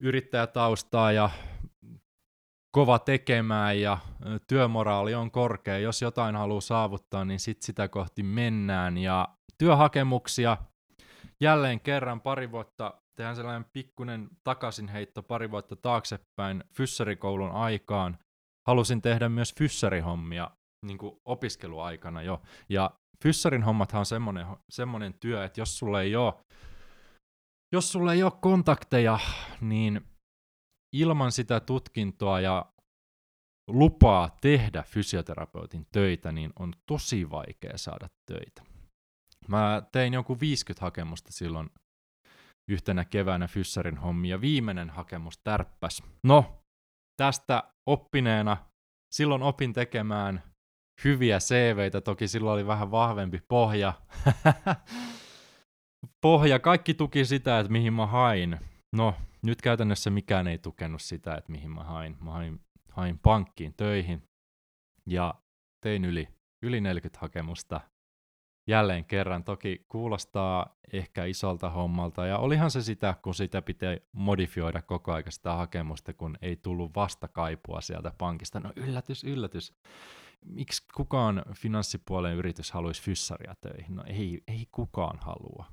yrittäjätaustaa 0.01 1.13
ja 1.13 1.31
kova 2.77 2.99
tekemään 2.99 3.81
ja 3.81 3.99
työmoraali 4.49 5.15
on 5.15 5.31
korkea. 5.31 5.79
Jos 5.79 6.03
jotain 6.03 6.37
haluaa 6.37 6.61
saavuttaa, 6.61 7.25
niin 7.25 7.41
sit 7.41 7.63
sitä 7.63 7.89
kohti 7.89 8.23
mennään. 8.23 8.99
Ja 8.99 9.29
työhakemuksia 9.59 10.57
jälleen 11.41 11.81
kerran 11.81 12.21
pari 12.21 12.51
vuotta, 12.51 13.02
tehdään 13.17 13.37
sellainen 13.37 13.71
pikkuinen 13.73 14.29
takaisinheitto 14.45 15.23
pari 15.23 15.51
vuotta 15.51 15.77
taaksepäin 15.77 16.65
fyssarikoulun 16.75 17.51
aikaan. 17.51 18.19
Halusin 18.69 19.03
tehdä 19.03 19.29
myös 19.29 19.55
fyssarihommia 19.55 20.51
niin 20.87 20.99
kuin 20.99 21.21
opiskeluaikana 21.25 22.23
jo. 22.23 22.43
Ja 22.69 22.91
fyssarin 23.23 23.63
hommathan 23.63 23.99
on 23.99 24.07
semmoinen, 24.07 24.47
semmoinen 24.71 25.15
työ, 25.15 25.45
että 25.45 25.61
jos 25.61 25.79
sulle 25.79 26.03
ei 26.03 26.17
ole 26.17 26.35
jos 27.73 27.93
sulle 27.93 28.13
ei 28.13 28.23
ole 28.23 28.33
kontakteja, 28.41 29.19
niin 29.61 30.01
ilman 30.93 31.33
sitä 31.33 31.61
tutkintoa 31.61 32.41
ja 32.41 32.73
lupaa 33.71 34.37
tehdä 34.41 34.83
fysioterapeutin 34.83 35.87
töitä, 35.93 36.33
niin 36.33 36.53
on 36.59 36.73
tosi 36.87 37.31
vaikea 37.31 37.79
saada 37.79 38.09
töitä. 38.27 38.63
Mä 39.49 39.83
tein 39.93 40.13
joku 40.13 40.41
50 40.41 40.85
hakemusta 40.85 41.33
silloin 41.33 41.71
yhtenä 42.69 43.05
keväänä 43.05 43.47
Fyssarin 43.47 43.97
hommia. 43.97 44.41
Viimeinen 44.41 44.91
hakemus 44.91 45.39
tärppäs. 45.39 46.03
No, 46.23 46.65
tästä 47.17 47.63
oppineena 47.87 48.57
silloin 49.13 49.43
opin 49.43 49.73
tekemään 49.73 50.43
hyviä 51.05 51.39
CVitä, 51.39 52.01
toki 52.01 52.29
silloin 52.29 52.55
oli 52.55 52.67
vähän 52.67 52.91
vahvempi 52.91 53.41
pohja. 53.49 53.93
pohja, 56.23 56.59
kaikki 56.59 56.95
tuki 56.95 57.25
sitä, 57.25 57.59
että 57.59 57.73
mihin 57.73 57.93
mä 57.93 58.07
hain. 58.07 58.61
No, 58.97 59.15
nyt 59.43 59.63
käytännössä 59.63 60.11
mikään 60.11 60.47
ei 60.47 60.59
tukenut 60.59 61.03
sitä, 61.03 61.35
että 61.35 61.53
mihin 61.53 61.71
mä 61.71 61.85
hain. 61.85 62.17
Mä 62.21 62.31
hain, 62.31 62.61
hain 62.91 63.19
pankkiin 63.19 63.75
töihin 63.77 64.23
ja 65.07 65.35
tein 65.81 66.05
yli, 66.05 66.29
yli 66.63 66.81
40 66.81 67.21
hakemusta 67.21 67.81
jälleen 68.67 69.05
kerran. 69.05 69.45
Toki 69.45 69.87
kuulostaa 69.89 70.79
ehkä 70.93 71.25
isolta 71.25 71.71
hommalta, 71.71 72.27
ja 72.27 72.39
olihan 72.39 72.71
se 72.71 72.83
sitä, 72.83 73.15
kun 73.23 73.35
sitä 73.35 73.63
pitää 73.63 73.97
modifioida 74.13 74.83
koko 74.83 75.13
ajan 75.13 75.33
sitä 75.33 75.55
hakemusta, 75.55 76.13
kun 76.13 76.39
ei 76.43 76.57
tullut 76.57 76.95
vastakaipua 76.97 77.81
sieltä 77.81 78.13
pankista. 78.19 78.61
No 78.61 78.73
yllätys, 78.77 79.25
yllätys. 79.25 79.75
Miksi 80.45 80.87
kukaan 80.95 81.43
finanssipuolen 81.55 82.37
yritys 82.37 82.73
haluaisi 82.73 83.03
fyssaria 83.03 83.55
töihin? 83.61 83.97
No 83.97 84.05
ei, 84.07 84.43
ei 84.49 84.67
kukaan 84.73 85.19
halua 85.19 85.67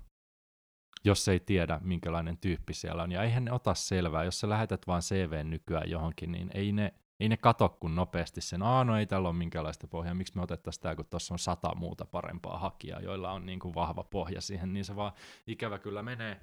jos 1.06 1.28
ei 1.28 1.40
tiedä, 1.40 1.80
minkälainen 1.84 2.38
tyyppi 2.38 2.74
siellä 2.74 3.04
on. 3.04 3.12
Ja 3.12 3.24
eihän 3.24 3.46
ne 3.46 3.52
ota 3.52 3.74
selvää, 3.74 4.24
jos 4.24 4.40
sä 4.40 4.50
lähetät 4.50 4.88
vaan 4.88 5.02
CV 5.02 5.44
nykyään 5.44 5.90
johonkin, 5.90 6.32
niin 6.32 6.52
ei 6.54 6.72
ne, 6.72 6.94
ei 7.20 7.30
ne 7.30 7.38
kato 7.38 7.70
kun 7.70 7.96
nopeasti 7.96 8.42
sen, 8.42 8.64
aa 8.64 8.84
no 8.84 8.98
ei 8.98 9.06
täällä 9.06 9.30
ole 9.30 9.38
minkälaista 9.38 9.88
pohjaa, 9.88 10.14
miksi 10.14 10.36
me 10.36 10.42
otettaisiin 10.42 10.82
tämä, 10.82 10.96
kun 10.96 11.06
tuossa 11.06 11.34
on 11.34 11.40
sata 11.40 11.76
muuta 11.76 12.06
parempaa 12.06 12.60
hakijaa, 12.60 13.00
joilla 13.00 13.32
on 13.32 13.46
niin 13.46 13.60
kuin 13.60 13.76
vahva 13.76 14.04
pohja 14.04 14.42
siihen, 14.42 14.74
niin 14.74 14.86
se 14.86 14.96
vaan 14.96 15.12
ikävä 15.48 15.80
kyllä 15.80 16.04
menee. 16.04 16.42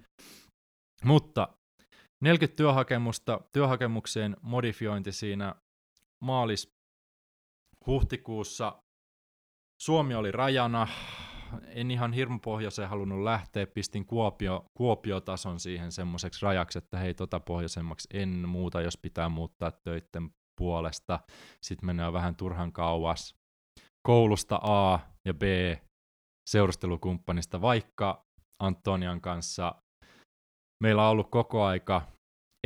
Mutta 1.05 1.49
40 2.21 2.57
työhakemusta, 2.57 3.41
työhakemukseen 3.53 4.37
modifiointi 4.43 5.13
siinä 5.13 5.55
maalis 6.21 6.77
huhtikuussa. 7.87 8.83
Suomi 9.83 10.15
oli 10.15 10.33
rajana, 10.33 10.89
en 11.69 11.91
ihan 11.91 12.13
pohjoiseen 12.45 12.89
halunnut 12.89 13.23
lähteä, 13.23 13.67
pistin 13.67 14.07
Kuopio, 14.07 14.65
Kuopio-tason 14.75 15.61
siihen 15.61 15.93
semmoiseksi 15.93 16.47
rajaksi, 16.47 16.79
että 16.79 16.99
hei 16.99 17.15
tota 17.15 17.41
pohjoisemmaksi 17.41 18.09
en 18.13 18.49
muuta, 18.49 18.81
jos 18.81 18.97
pitää 18.97 19.29
muuttaa 19.29 19.71
töiden 19.71 20.31
puolesta. 20.57 21.21
Sitten 21.61 21.87
mennään 21.87 22.13
vähän 22.13 22.37
turhan 22.37 22.73
kauas. 22.73 23.35
Koulusta 24.07 24.61
A 24.63 24.99
ja 25.25 25.35
B 25.35 25.43
seurustelukumppanista, 26.51 27.61
vaikka 27.61 28.27
Antonian 28.63 29.21
kanssa 29.21 29.75
meillä 30.83 31.05
on 31.05 31.11
ollut 31.11 31.31
koko 31.31 31.65
aika 31.65 32.03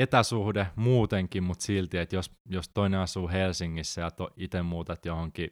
etäsuhde 0.00 0.66
muutenkin, 0.76 1.42
mutta 1.42 1.64
silti, 1.64 1.98
että 1.98 2.16
jos, 2.16 2.31
jos 2.48 2.68
toinen 2.68 3.00
asuu 3.00 3.29
Helsingissä 3.29 4.00
ja 4.00 4.11
to, 4.11 4.31
itse 4.37 4.62
muutat 4.62 5.07
johonkin 5.07 5.50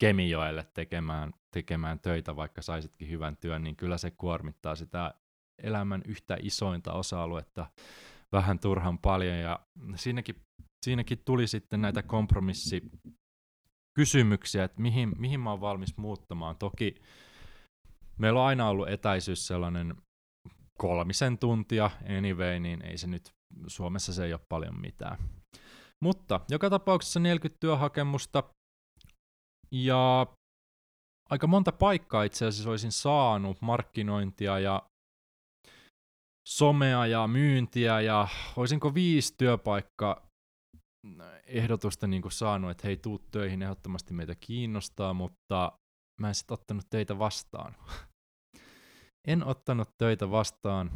Kemijoelle 0.00 0.66
tekemään, 0.74 1.32
tekemään 1.54 2.00
töitä, 2.00 2.36
vaikka 2.36 2.62
saisitkin 2.62 3.10
hyvän 3.10 3.36
työn, 3.36 3.64
niin 3.64 3.76
kyllä 3.76 3.98
se 3.98 4.10
kuormittaa 4.10 4.76
sitä 4.76 5.14
elämän 5.62 6.02
yhtä 6.06 6.36
isointa 6.40 6.92
osa-aluetta 6.92 7.66
vähän 8.32 8.58
turhan 8.58 8.98
paljon. 8.98 9.38
Ja 9.38 9.60
siinäkin, 9.94 10.36
siinäkin 10.84 11.22
tuli 11.24 11.46
sitten 11.46 11.80
näitä 11.80 12.02
kompromissikysymyksiä, 12.02 14.64
että 14.64 14.82
mihin, 14.82 15.12
mihin 15.18 15.40
mä 15.40 15.50
oon 15.50 15.60
valmis 15.60 15.96
muuttamaan. 15.96 16.56
Toki 16.56 16.94
meillä 18.18 18.40
on 18.40 18.46
aina 18.46 18.68
ollut 18.68 18.88
etäisyys 18.88 19.46
sellainen 19.46 19.96
kolmisen 20.78 21.38
tuntia 21.38 21.90
anyway, 22.18 22.60
niin 22.60 22.82
ei 22.82 22.98
se 22.98 23.06
nyt, 23.06 23.30
Suomessa 23.66 24.12
se 24.12 24.24
ei 24.24 24.32
ole 24.32 24.40
paljon 24.48 24.80
mitään. 24.80 25.18
Mutta 26.00 26.40
joka 26.50 26.70
tapauksessa 26.70 27.20
40 27.20 27.60
työhakemusta, 27.60 28.42
ja 29.72 30.26
aika 31.30 31.46
monta 31.46 31.72
paikkaa 31.72 32.22
itse 32.22 32.46
asiassa 32.46 32.70
olisin 32.70 32.92
saanut 32.92 33.60
markkinointia 33.60 34.58
ja 34.58 34.82
somea 36.48 37.06
ja 37.06 37.26
myyntiä 37.26 38.00
ja 38.00 38.28
olisinko 38.56 38.94
viisi 38.94 39.34
työpaikkaa 39.38 40.31
ehdotusta 41.46 42.06
niin 42.06 42.22
kuin 42.22 42.32
saanut, 42.32 42.70
että 42.70 42.86
hei, 42.86 42.96
tuu 42.96 43.18
töihin, 43.18 43.62
ehdottomasti 43.62 44.14
meitä 44.14 44.34
kiinnostaa, 44.34 45.14
mutta 45.14 45.78
mä 46.20 46.28
en 46.28 46.34
sitten 46.34 46.54
ottanut 46.54 46.86
töitä 46.90 47.18
vastaan. 47.18 47.76
en 49.32 49.44
ottanut 49.44 49.88
töitä 49.98 50.30
vastaan, 50.30 50.90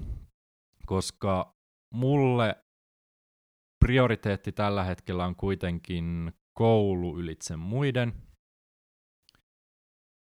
koska 0.87 1.55
mulle 1.95 2.65
prioriteetti 3.85 4.53
tällä 4.53 4.85
hetkellä 4.85 5.25
on 5.27 5.37
kuitenkin 5.37 6.33
koulu 6.59 7.19
ylitse 7.19 7.57
muiden– 7.57 8.13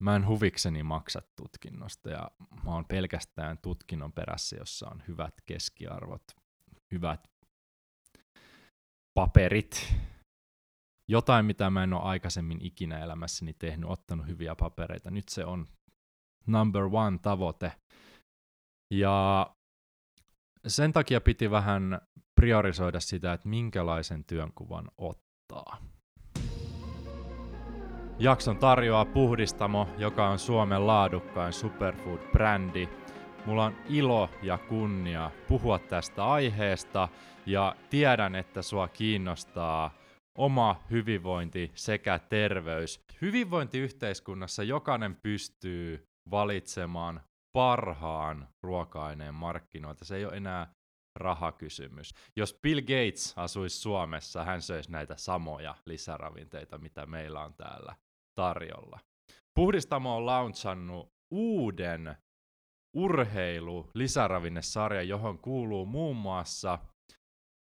mä 0.05 0.17
en 0.17 0.27
huvikseni 0.27 0.83
maksa 0.83 1.23
tutkinnosta 1.37 2.11
ja 2.11 2.31
mä 2.65 2.71
oon 2.71 2.85
pelkästään 2.85 3.59
tutkinnon 3.59 4.13
perässä, 4.13 4.57
jossa 4.57 4.89
on 4.91 5.03
hyvät 5.09 5.35
keskiarvot, 5.47 6.25
hyvät 6.93 7.31
paperit, 9.15 9.95
jotain, 11.09 11.47
mitä 11.47 11.71
mä 11.71 11.85
en 11.85 11.93
ole 11.93 12.03
aikaisemmin 12.03 12.59
ikinä 12.63 12.99
elämässäni 12.99 13.55
tehnyt, 13.55 13.91
ottanut 13.91 14.27
hyviä 14.27 14.55
papereita. 14.55 15.11
Nyt 15.11 15.29
se 15.29 15.45
on 15.45 15.67
number 16.47 16.83
one 16.93 17.19
tavoite. 17.23 17.73
Ja 18.91 19.47
sen 20.67 20.93
takia 20.93 21.21
piti 21.21 21.51
vähän 21.51 22.01
priorisoida 22.41 23.01
sitä, 23.01 23.33
että 23.33 23.49
minkälaisen 23.49 24.25
työnkuvan 24.25 24.89
ottaa. 24.99 25.79
Jakson 28.19 28.57
tarjoaa 28.57 29.05
Puhdistamo, 29.05 29.89
joka 29.99 30.29
on 30.29 30.39
Suomen 30.39 30.87
laadukkain 30.87 31.53
superfood-brändi. 31.53 32.89
Mulla 33.47 33.65
on 33.65 33.75
ilo 33.89 34.31
ja 34.43 34.59
kunnia 34.59 35.31
puhua 35.49 35.79
tästä 35.79 36.25
aiheesta 36.25 37.09
ja 37.47 37.77
tiedän, 37.91 38.35
että 38.35 38.63
sua 38.63 38.89
kiinnostaa 38.89 39.91
oma 40.39 40.83
hyvinvointi 40.91 41.73
sekä 41.75 42.19
terveys. 42.19 43.01
Hyvinvointiyhteiskunnassa 43.23 44.63
jokainen 44.63 45.17
pystyy 45.23 46.05
valitsemaan 46.31 47.21
parhaan 47.53 48.49
ruoka-aineen 48.63 49.35
markkinoilta. 49.35 50.05
Se 50.05 50.17
ei 50.17 50.25
ole 50.25 50.37
enää 50.37 50.73
rahakysymys. 51.19 52.15
Jos 52.37 52.59
Bill 52.63 52.81
Gates 52.81 53.35
asuisi 53.37 53.79
Suomessa, 53.79 54.45
hän 54.45 54.63
söisi 54.63 54.93
näitä 54.93 55.17
samoja 55.17 55.75
lisäravinteita, 55.87 56.79
mitä 56.79 57.07
meillä 57.07 57.45
on 57.45 57.55
täällä 57.55 57.97
tarjolla. 58.35 59.01
Puhdistamo 59.55 60.17
on 60.17 60.27
launchannut 60.27 61.09
uuden 61.31 62.17
urheilu 62.97 63.91
lisäravinnesarja, 63.95 65.03
johon 65.03 65.39
kuuluu 65.39 65.87
muun 65.87 66.17
muassa 66.17 66.79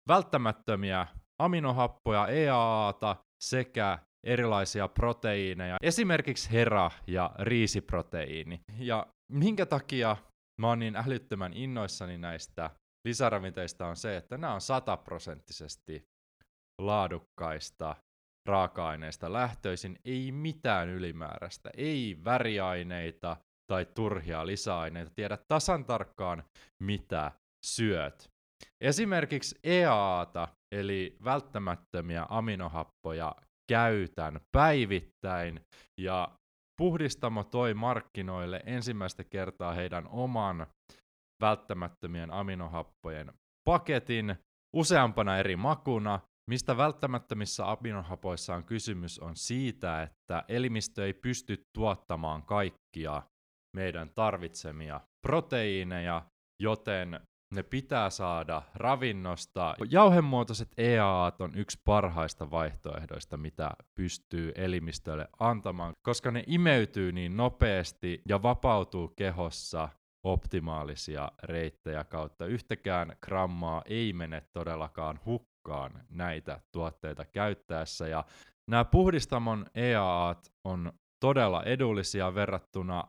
välttämättömiä 0.08 1.08
aminohappoja, 1.40 2.28
EAAta 2.28 3.16
sekä 3.44 4.00
erilaisia 4.24 4.88
proteiineja, 4.88 5.78
esimerkiksi 5.82 6.52
hera- 6.52 6.92
ja 7.08 7.32
riisiproteiini. 7.40 8.60
Ja 8.78 9.08
minkä 9.32 9.66
takia 9.66 10.18
mä 10.62 10.68
oon 10.68 10.80
niin 10.80 10.96
älyttömän 10.96 11.54
innoissani 11.54 12.18
näistä 12.18 12.70
lisäravinteista 13.08 13.88
on 13.88 13.96
se, 13.96 14.18
että 14.18 14.38
nämä 14.38 14.54
on 14.54 14.62
sataprosenttisesti 14.62 16.04
laadukkaista 16.82 17.96
raaka-aineista 18.48 19.34
lähtöisin, 19.34 20.00
ei 20.06 20.32
mitään 20.32 20.90
ylimääräistä, 20.90 21.70
ei 21.78 22.18
väriaineita 22.26 23.38
tai 23.72 23.86
turhia 23.86 24.48
lisäaineita, 24.48 25.12
tiedä 25.16 25.38
tasan 25.48 25.86
tarkkaan 25.86 26.44
mitä 26.84 27.32
syöt. 27.66 28.37
Esimerkiksi 28.82 29.60
EAAta 29.64 30.48
eli 30.72 31.18
välttämättömiä 31.24 32.26
aminohappoja 32.30 33.36
käytän 33.70 34.40
päivittäin 34.52 35.62
ja 36.02 36.38
Puhdistamo 36.82 37.44
toi 37.44 37.74
markkinoille 37.74 38.64
ensimmäistä 38.66 39.24
kertaa 39.24 39.74
heidän 39.74 40.08
oman 40.08 40.68
välttämättömien 41.42 42.32
aminohappojen 42.32 43.34
paketin 43.70 44.36
useampana 44.76 45.38
eri 45.38 45.56
makuna. 45.56 46.20
Mistä 46.50 46.78
välttämättömissä 46.78 47.72
aminohapoissa 47.72 48.56
on 48.56 48.64
kysymys 48.64 49.20
on 49.20 49.36
siitä, 49.36 50.02
että 50.02 50.44
elimistö 50.48 51.06
ei 51.06 51.14
pysty 51.14 51.64
tuottamaan 51.78 52.44
kaikkia 52.44 53.22
meidän 53.76 54.10
tarvitsemia 54.16 55.02
proteiineja, 55.28 56.22
joten 56.64 57.20
ne 57.52 57.64
pitää 57.64 58.10
saada 58.10 58.62
ravinnosta. 58.76 59.76
Jauhemuotoiset 59.90 60.70
EAAt 60.78 61.42
on 61.42 61.52
yksi 61.56 61.80
parhaista 61.86 62.52
vaihtoehdoista, 62.52 63.38
mitä 63.38 63.72
pystyy 63.96 64.52
elimistölle 64.56 65.28
antamaan, 65.40 65.94
koska 66.02 66.32
ne 66.32 66.44
imeytyy 66.48 67.12
niin 67.12 67.38
nopeasti 67.38 68.22
ja 68.30 68.44
vapautuu 68.44 69.08
kehossa 69.08 69.90
optimaalisia 70.24 71.32
reittejä 71.44 72.04
kautta. 72.04 72.46
Yhtäkään 72.46 73.16
grammaa 73.22 73.82
ei 73.86 74.14
mene 74.14 74.42
todellakaan 74.54 75.20
hukkaan 75.26 75.92
näitä 76.10 76.60
tuotteita 76.72 77.26
käyttäessä. 77.26 78.08
Ja 78.08 78.24
nämä 78.68 78.86
puhdistamon 78.86 79.66
EAAt 79.76 80.54
on 80.64 80.94
todella 81.20 81.64
edullisia 81.64 82.36
verrattuna 82.36 83.04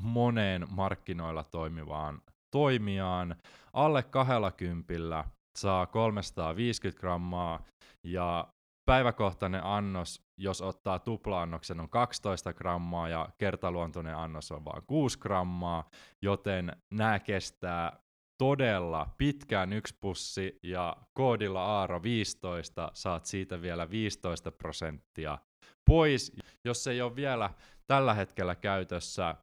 moneen 0.00 0.66
markkinoilla 0.70 1.44
toimivaan 1.44 2.22
toimijaan. 2.54 3.36
Alle 3.72 4.02
20 4.02 5.24
saa 5.58 5.86
350 5.86 7.00
grammaa 7.00 7.60
ja 8.04 8.48
päiväkohtainen 8.86 9.64
annos, 9.64 10.22
jos 10.36 10.62
ottaa 10.62 10.98
tupla-annoksen, 10.98 11.80
on 11.80 11.88
12 11.88 12.52
grammaa 12.52 13.08
ja 13.08 13.28
kertaluontoinen 13.38 14.16
annos 14.16 14.52
on 14.52 14.64
vain 14.64 14.82
6 14.86 15.18
grammaa, 15.18 15.90
joten 16.22 16.72
nämä 16.92 17.18
kestää 17.18 17.98
todella 18.38 19.14
pitkään 19.18 19.72
yksi 19.72 19.94
pussi 20.00 20.58
ja 20.62 20.96
koodilla 21.12 21.64
Aaro 21.64 22.02
15 22.02 22.90
saat 22.94 23.24
siitä 23.24 23.62
vielä 23.62 23.90
15 23.90 24.52
prosenttia 24.52 25.38
pois. 25.86 26.32
Jos 26.64 26.86
ei 26.86 27.02
ole 27.02 27.16
vielä 27.16 27.50
tällä 27.86 28.14
hetkellä 28.14 28.54
käytössä 28.54 29.34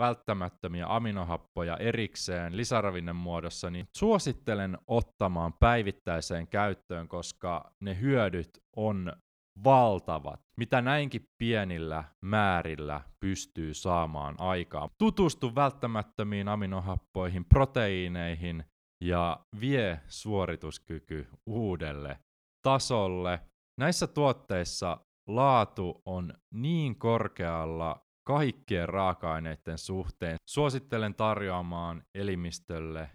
välttämättömiä 0.00 0.86
aminohappoja 0.88 1.76
erikseen 1.76 2.56
lisäravinnen 2.56 3.16
muodossa, 3.16 3.70
niin 3.70 3.86
suosittelen 3.96 4.78
ottamaan 4.86 5.52
päivittäiseen 5.52 6.48
käyttöön, 6.48 7.08
koska 7.08 7.72
ne 7.80 8.00
hyödyt 8.00 8.50
on 8.76 9.12
valtavat, 9.64 10.40
mitä 10.56 10.82
näinkin 10.82 11.24
pienillä 11.38 12.04
määrillä 12.24 13.00
pystyy 13.20 13.74
saamaan 13.74 14.34
aikaan. 14.38 14.90
Tutustu 14.98 15.54
välttämättömiin 15.54 16.48
aminohappoihin, 16.48 17.44
proteiineihin 17.44 18.64
ja 19.04 19.40
vie 19.60 20.00
suorituskyky 20.08 21.28
uudelle 21.46 22.18
tasolle. 22.62 23.40
Näissä 23.80 24.06
tuotteissa 24.06 25.00
laatu 25.28 26.02
on 26.04 26.34
niin 26.54 26.98
korkealla 26.98 28.06
kaikkien 28.30 28.88
raaka-aineiden 28.88 29.78
suhteen. 29.78 30.36
Suosittelen 30.46 31.14
tarjoamaan 31.14 32.02
elimistölle 32.14 33.10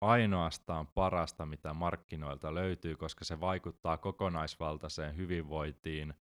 ainoastaan 0.00 0.86
parasta, 0.86 1.46
mitä 1.46 1.74
markkinoilta 1.74 2.54
löytyy, 2.54 2.96
koska 2.96 3.24
se 3.24 3.40
vaikuttaa 3.40 3.96
kokonaisvaltaiseen 3.96 5.16
hyvinvointiin 5.16 6.14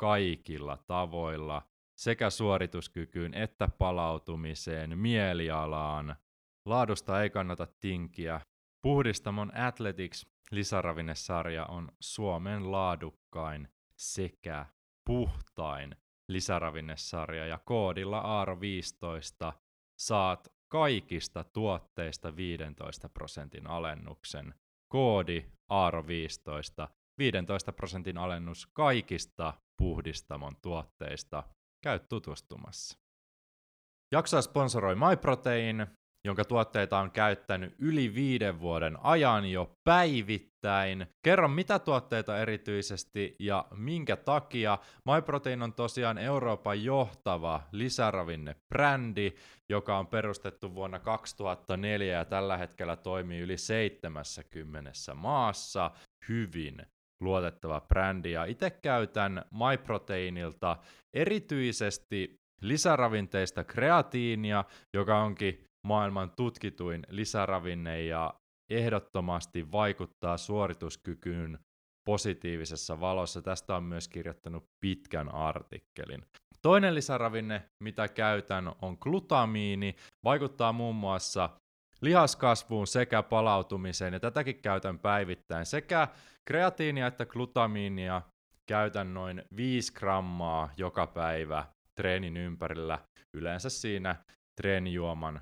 kaikilla 0.00 0.76
tavoilla, 0.86 1.62
sekä 1.98 2.30
suorituskykyyn 2.30 3.34
että 3.34 3.68
palautumiseen, 3.78 4.98
mielialaan. 4.98 6.16
Laadusta 6.64 7.22
ei 7.22 7.30
kannata 7.30 7.66
tinkiä. 7.80 8.40
Puhdistamon 8.82 9.52
Athletics 9.58 10.26
lisäravinnesarja 10.50 11.66
on 11.66 11.88
Suomen 12.00 12.72
laadukkain 12.72 13.68
sekä 13.96 14.66
puhtain 15.04 15.96
lisäravinnesarja 16.28 17.46
ja 17.46 17.58
koodilla 17.64 18.44
AARO15 18.44 19.52
saat 19.98 20.48
kaikista 20.68 21.44
tuotteista 21.44 22.36
15 22.36 23.08
prosentin 23.08 23.66
alennuksen. 23.66 24.54
Koodi 24.92 25.46
AARO15, 25.72 26.88
15 27.18 27.72
prosentin 27.72 28.18
alennus 28.18 28.66
kaikista 28.66 29.54
puhdistamon 29.76 30.52
tuotteista. 30.62 31.42
Käy 31.82 31.98
tutustumassa. 31.98 32.98
Jaksoa 34.12 34.42
sponsoroi 34.42 34.94
MyProtein, 34.94 35.86
jonka 36.26 36.44
tuotteita 36.44 36.98
on 36.98 37.10
käyttänyt 37.10 37.74
yli 37.78 38.14
viiden 38.14 38.60
vuoden 38.60 38.98
ajan 39.02 39.50
jo 39.50 39.76
päivittäin. 39.84 41.06
Kerro 41.22 41.48
mitä 41.48 41.78
tuotteita 41.78 42.38
erityisesti 42.38 43.36
ja 43.38 43.64
minkä 43.76 44.16
takia. 44.16 44.78
MyProtein 45.04 45.62
on 45.62 45.72
tosiaan 45.72 46.18
Euroopan 46.18 46.84
johtava 46.84 47.62
lisäravinnebrändi, 47.72 49.32
joka 49.68 49.98
on 49.98 50.06
perustettu 50.06 50.74
vuonna 50.74 50.98
2004 50.98 52.16
ja 52.18 52.24
tällä 52.24 52.56
hetkellä 52.56 52.96
toimii 52.96 53.40
yli 53.40 53.56
70 53.56 54.90
maassa 55.14 55.90
hyvin 56.28 56.86
luotettava 57.20 57.80
brändi. 57.80 58.32
Ja 58.32 58.44
itse 58.44 58.70
käytän 58.70 59.44
MyProteinilta 59.50 60.76
erityisesti 61.14 62.40
lisäravinteista 62.60 63.64
kreatiinia, 63.64 64.64
joka 64.94 65.22
onkin 65.22 65.65
maailman 65.86 66.30
tutkituin 66.30 67.02
lisäravinne 67.08 68.04
ja 68.04 68.34
ehdottomasti 68.70 69.72
vaikuttaa 69.72 70.36
suorituskykyyn 70.36 71.58
positiivisessa 72.04 73.00
valossa. 73.00 73.42
Tästä 73.42 73.76
on 73.76 73.82
myös 73.82 74.08
kirjoittanut 74.08 74.64
pitkän 74.80 75.34
artikkelin. 75.34 76.24
Toinen 76.62 76.94
lisäravinne, 76.94 77.62
mitä 77.84 78.08
käytän, 78.08 78.72
on 78.82 78.96
glutamiini. 79.00 79.96
Vaikuttaa 80.24 80.72
muun 80.72 80.96
muassa 80.96 81.50
lihaskasvuun 82.00 82.86
sekä 82.86 83.22
palautumiseen, 83.22 84.12
ja 84.12 84.20
tätäkin 84.20 84.62
käytän 84.62 84.98
päivittäin. 84.98 85.66
Sekä 85.66 86.08
kreatiinia 86.48 87.06
että 87.06 87.26
glutamiinia 87.26 88.22
käytän 88.68 89.14
noin 89.14 89.42
5 89.56 89.92
grammaa 89.92 90.70
joka 90.76 91.06
päivä 91.06 91.66
treenin 92.00 92.36
ympärillä, 92.36 92.98
yleensä 93.36 93.70
siinä 93.70 94.16
treenijuoman 94.60 95.40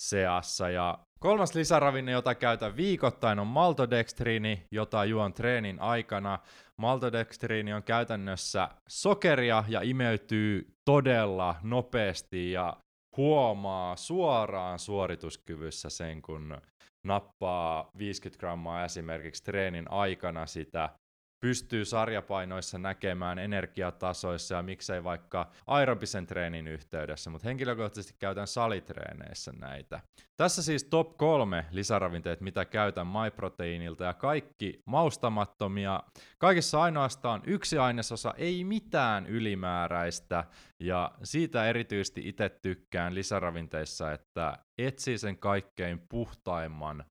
seassa. 0.00 0.70
Ja 0.70 0.98
kolmas 1.20 1.54
lisäravinne, 1.54 2.12
jota 2.12 2.34
käytän 2.34 2.76
viikoittain, 2.76 3.38
on 3.38 3.46
maltodextriini, 3.46 4.66
jota 4.72 5.04
juon 5.04 5.32
treenin 5.32 5.80
aikana. 5.80 6.38
Maltodextriini 6.76 7.72
on 7.72 7.82
käytännössä 7.82 8.68
sokeria 8.88 9.64
ja 9.68 9.80
imeytyy 9.82 10.72
todella 10.84 11.54
nopeasti 11.62 12.52
ja 12.52 12.76
huomaa 13.16 13.96
suoraan 13.96 14.78
suorituskyvyssä 14.78 15.90
sen, 15.90 16.22
kun 16.22 16.60
nappaa 17.06 17.90
50 17.98 18.40
grammaa 18.40 18.84
esimerkiksi 18.84 19.44
treenin 19.44 19.90
aikana 19.90 20.46
sitä 20.46 20.90
pystyy 21.40 21.84
sarjapainoissa 21.84 22.78
näkemään 22.78 23.38
energiatasoissa 23.38 24.54
ja 24.54 24.62
miksei 24.62 25.04
vaikka 25.04 25.50
aerobisen 25.66 26.26
treenin 26.26 26.68
yhteydessä, 26.68 27.30
mutta 27.30 27.48
henkilökohtaisesti 27.48 28.16
käytän 28.18 28.46
salitreeneissä 28.46 29.52
näitä. 29.52 30.00
Tässä 30.36 30.62
siis 30.62 30.84
top 30.84 31.16
kolme 31.16 31.66
lisäravinteet, 31.70 32.40
mitä 32.40 32.64
käytän 32.64 33.06
MyProteinilta 33.06 34.04
ja 34.04 34.14
kaikki 34.14 34.82
maustamattomia. 34.84 36.02
Kaikissa 36.38 36.82
ainoastaan 36.82 37.42
yksi 37.46 37.78
ainesosa, 37.78 38.34
ei 38.36 38.64
mitään 38.64 39.26
ylimääräistä 39.26 40.44
ja 40.80 41.12
siitä 41.22 41.68
erityisesti 41.68 42.28
itse 42.28 42.48
tykkään 42.48 43.14
lisäravinteissa, 43.14 44.12
että 44.12 44.58
etsii 44.78 45.18
sen 45.18 45.38
kaikkein 45.38 46.00
puhtaimman 46.08 47.04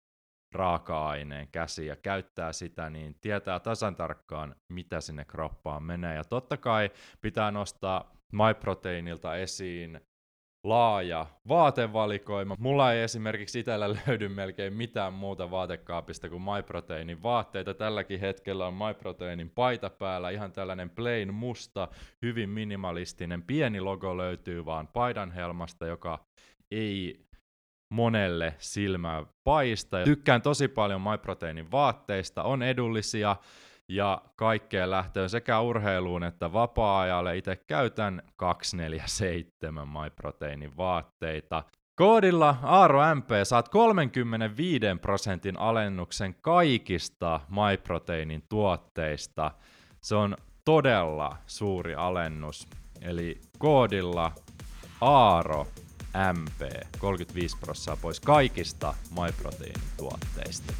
raaka-aineen 0.52 1.48
käsi 1.52 1.86
ja 1.86 1.96
käyttää 1.96 2.54
sitä, 2.54 2.90
niin 2.90 3.16
tietää 3.22 3.60
tasan 3.60 3.96
tarkkaan, 3.96 4.56
mitä 4.70 5.02
sinne 5.02 5.26
kroppaan 5.26 5.84
menee. 5.84 6.16
Ja 6.16 6.24
totta 6.24 6.58
kai 6.58 6.90
pitää 7.22 7.52
nostaa 7.52 8.12
MyProteinilta 8.32 9.36
esiin 9.36 10.02
laaja 10.64 11.26
vaatevalikoima. 11.48 12.56
Mulla 12.60 12.94
ei 12.94 13.02
esimerkiksi 13.02 13.60
itsellä 13.60 13.90
löydy 14.08 14.30
melkein 14.30 14.74
mitään 14.74 15.14
muuta 15.14 15.52
vaatekaapista 15.52 16.30
kuin 16.30 16.42
MyProteinin 16.42 17.24
vaatteita. 17.24 17.74
Tälläkin 17.74 18.20
hetkellä 18.20 18.68
on 18.68 18.74
MyProteinin 18.74 19.50
paita 19.50 19.90
päällä, 19.90 20.30
ihan 20.30 20.52
tällainen 20.52 20.90
plain 20.90 21.34
musta, 21.34 21.88
hyvin 22.22 22.50
minimalistinen. 22.50 23.44
Pieni 23.44 23.82
logo 23.82 24.18
löytyy 24.18 24.66
vaan 24.66 24.88
paidan 24.88 25.32
helmasta, 25.32 25.88
joka 25.88 26.26
ei 26.72 27.27
monelle 27.90 28.56
silmää 28.60 29.26
paista. 29.44 30.04
Tykkään 30.04 30.42
tosi 30.42 30.68
paljon 30.68 31.02
MyProteiinin 31.02 31.72
vaatteista, 31.72 32.44
on 32.44 32.64
edullisia 32.64 33.36
ja 33.88 34.22
kaikkeen 34.36 34.92
lähtöön 34.92 35.30
sekä 35.30 35.60
urheiluun 35.60 36.24
että 36.24 36.54
vapaa-ajalle. 36.54 37.38
Itse 37.38 37.56
käytän 37.56 38.22
247 38.36 39.88
MyProteiinin 39.88 40.78
vaatteita. 40.78 41.64
Koodilla 41.96 42.56
AaroMP 42.64 43.30
saat 43.44 43.70
35 43.70 44.86
prosentin 45.02 45.60
alennuksen 45.60 46.36
kaikista 46.42 47.40
MyProteiinin 47.50 48.44
tuotteista. 48.50 49.52
Se 50.02 50.16
on 50.16 50.38
todella 50.66 51.38
suuri 51.46 51.96
alennus. 51.96 52.68
Eli 53.02 53.42
koodilla 53.58 54.32
Aaro 55.02 55.68
MP 56.34 56.62
35 57.00 57.58
prosenttia 57.58 58.02
pois 58.02 58.20
kaikista 58.20 58.94
MyProteiinin 59.22 59.84
tuotteista. 59.98 60.74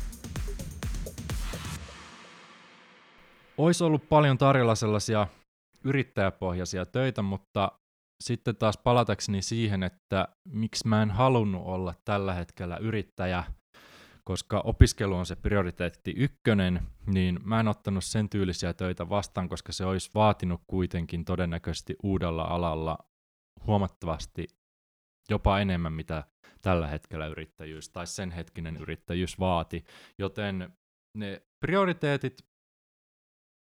Olisi 3.58 3.84
ollut 3.84 4.10
paljon 4.10 4.38
tarjolla 4.38 4.76
sellaisia 4.76 5.28
yrittäjäpohjaisia 5.84 6.86
töitä, 6.86 7.22
mutta 7.22 7.72
sitten 8.24 8.56
taas 8.56 8.78
palatakseni 8.78 9.42
siihen, 9.42 9.84
että 9.84 10.28
miksi 10.50 10.88
mä 10.88 11.02
en 11.02 11.12
halunnut 11.12 11.62
olla 11.66 11.94
tällä 12.06 12.34
hetkellä 12.34 12.78
yrittäjä, 12.78 13.44
koska 14.24 14.60
opiskelu 14.60 15.16
on 15.16 15.26
se 15.26 15.36
prioriteetti 15.36 16.14
ykkönen, 16.18 16.82
niin 17.06 17.40
mä 17.44 17.60
en 17.60 17.68
ottanut 17.68 18.04
sen 18.04 18.30
tyylisiä 18.30 18.74
töitä 18.74 19.10
vastaan, 19.10 19.50
koska 19.50 19.72
se 19.72 19.86
olisi 19.86 20.12
vaatinut 20.16 20.62
kuitenkin 20.68 21.26
todennäköisesti 21.26 21.96
uudella 22.04 22.44
alalla 22.44 22.98
huomattavasti 23.68 24.48
jopa 25.32 25.60
enemmän, 25.60 25.94
mitä 25.94 26.24
tällä 26.62 26.88
hetkellä 26.88 27.28
yrittäjyys 27.28 27.90
tai 27.90 28.08
sen 28.08 28.32
hetkinen 28.32 28.78
yrittäjyys 28.78 29.40
vaati. 29.40 29.86
Joten 30.20 30.74
ne 31.18 31.42
prioriteetit 31.66 32.46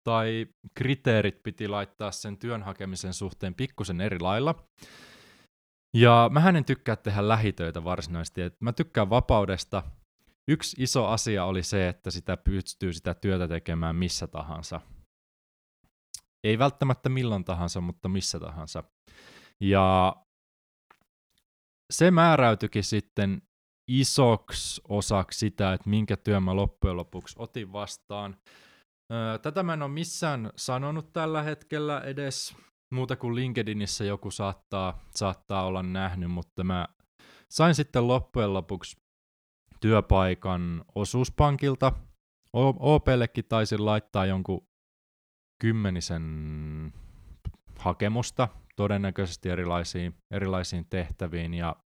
tai 0.05 0.47
kriteerit 0.75 1.43
piti 1.43 1.69
laittaa 1.69 2.13
sen 2.13 2.39
työn 2.39 2.63
hakemisen 2.63 3.15
suhteen 3.15 3.55
pikkusen 3.55 4.01
eri 4.01 4.21
lailla. 4.21 4.55
Ja 5.97 6.31
mä 6.33 6.49
en 6.49 6.65
tykkää 6.65 6.97
tehdä 6.97 7.29
lähitöitä 7.29 7.85
varsinaisesti. 7.85 8.43
Et 8.43 8.61
mä 8.61 8.73
tykkään 8.73 9.11
vapaudesta. 9.11 9.83
Yksi 10.51 10.83
iso 10.83 11.07
asia 11.07 11.45
oli 11.45 11.63
se, 11.63 11.89
että 11.89 12.11
sitä 12.11 12.37
pystyy 12.37 12.93
sitä 12.93 13.15
työtä 13.15 13.49
tekemään 13.49 13.97
missä 13.97 14.27
tahansa. 14.27 14.81
Ei 16.45 16.59
välttämättä 16.59 17.09
milloin 17.09 17.45
tahansa, 17.45 17.81
mutta 17.81 18.09
missä 18.09 18.41
tahansa. 18.41 18.85
Ja 19.61 20.17
se 21.93 22.11
määräytyikin 22.11 22.85
sitten 22.85 23.43
isoksi 23.91 24.81
osaksi 24.89 25.39
sitä, 25.39 25.73
että 25.73 25.91
minkä 25.91 26.17
työn 26.17 26.43
mä 26.43 26.57
loppujen 26.57 26.97
lopuksi 26.97 27.37
otin 27.39 27.73
vastaan. 27.73 28.37
Tätä 29.43 29.63
mä 29.63 29.73
en 29.73 29.83
ole 29.83 29.91
missään 29.91 30.51
sanonut 30.57 31.13
tällä 31.13 31.43
hetkellä 31.43 32.01
edes, 32.01 32.57
muuta 32.95 33.17
kuin 33.17 33.35
LinkedInissä 33.35 34.05
joku 34.05 34.31
saattaa, 34.31 34.99
saattaa 35.15 35.67
olla 35.67 35.83
nähnyt, 35.83 36.31
mutta 36.31 36.65
mä 36.65 36.89
sain 37.51 37.75
sitten 37.75 38.09
loppujen 38.09 38.55
lopuksi 38.55 38.97
työpaikan 39.81 40.85
osuuspankilta. 40.95 41.93
OPllekin 42.79 43.45
taisin 43.49 43.85
laittaa 43.85 44.27
jonkun 44.27 44.67
kymmenisen 45.61 46.93
hakemusta 47.79 48.49
todennäköisesti 48.77 49.49
erilaisiin, 49.49 50.15
erilaisiin 50.31 50.87
tehtäviin 50.91 51.55
ja 51.55 51.77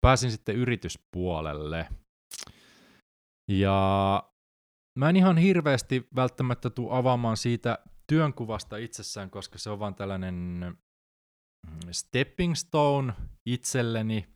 pääsin 0.00 0.30
sitten 0.30 0.56
yrityspuolelle. 0.56 1.88
Ja 3.50 4.22
mä 4.98 5.08
en 5.08 5.16
ihan 5.16 5.38
hirveästi 5.38 6.08
välttämättä 6.16 6.70
tuu 6.70 6.92
avaamaan 6.92 7.36
siitä 7.36 7.78
työnkuvasta 8.06 8.76
itsessään, 8.76 9.30
koska 9.30 9.58
se 9.58 9.70
on 9.70 9.78
vaan 9.78 9.94
tällainen 9.94 10.34
mm, 10.34 10.76
stepping 11.90 12.54
stone 12.54 13.12
itselleni 13.46 14.26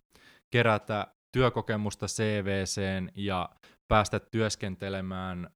kerätä 0.50 1.14
työkokemusta 1.36 2.06
CVCen 2.06 3.12
ja 3.14 3.50
päästä 3.88 4.20
työskentelemään 4.20 5.50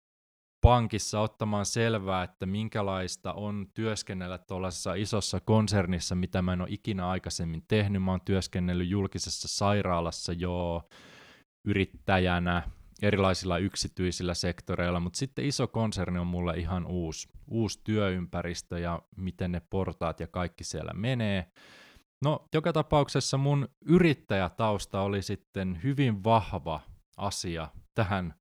pankissa 0.65 1.21
ottamaan 1.21 1.67
selvää, 1.67 2.23
että 2.23 2.47
minkälaista 2.47 3.33
on 3.33 3.67
työskennellä 3.75 4.39
tuollaisessa 4.39 4.95
isossa 4.95 5.41
konsernissa, 5.41 6.15
mitä 6.15 6.43
mä 6.43 6.53
en 6.53 6.61
ole 6.61 6.69
ikinä 6.71 7.09
aikaisemmin 7.09 7.65
tehnyt. 7.69 8.03
Mä 8.03 8.11
oon 8.11 8.21
työskennellyt 8.25 8.89
julkisessa 8.89 9.49
sairaalassa 9.49 10.33
jo 10.33 10.83
yrittäjänä, 11.65 12.63
erilaisilla 13.03 13.59
yksityisillä 13.59 14.35
sektoreilla, 14.35 15.01
mutta 15.01 15.19
sitten 15.19 15.45
iso 15.45 15.67
konserni 15.67 16.19
on 16.19 16.27
mulle 16.27 16.57
ihan 16.57 16.87
uusi, 16.87 17.29
uusi 17.51 17.81
työympäristö 17.85 18.79
ja 18.79 19.03
miten 19.17 19.53
ne 19.53 19.63
portaat 19.71 20.21
ja 20.21 20.27
kaikki 20.27 20.65
siellä 20.65 20.93
menee. 20.95 21.47
No, 22.23 22.49
joka 22.55 22.73
tapauksessa 22.73 23.39
mun 23.39 23.69
yrittäjätausta 23.87 25.01
oli 25.01 25.23
sitten 25.23 25.81
hyvin 25.83 26.25
vahva 26.25 26.81
asia 27.17 27.69
tähän 27.95 28.35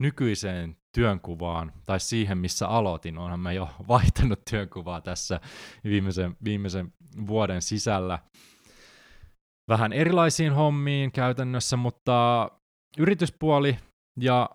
nykyiseen 0.00 0.79
työnkuvaan, 0.92 1.72
tai 1.86 2.00
siihen, 2.00 2.38
missä 2.38 2.68
aloitin, 2.68 3.18
onhan 3.18 3.40
mä 3.40 3.52
jo 3.52 3.68
vaihtanut 3.88 4.40
työnkuvaa 4.50 5.00
tässä 5.00 5.40
viimeisen, 5.84 6.36
viimeisen 6.44 6.92
vuoden 7.26 7.62
sisällä. 7.62 8.18
Vähän 9.68 9.92
erilaisiin 9.92 10.52
hommiin 10.52 11.12
käytännössä, 11.12 11.76
mutta 11.76 12.48
yrityspuoli 12.98 13.78
ja 14.20 14.50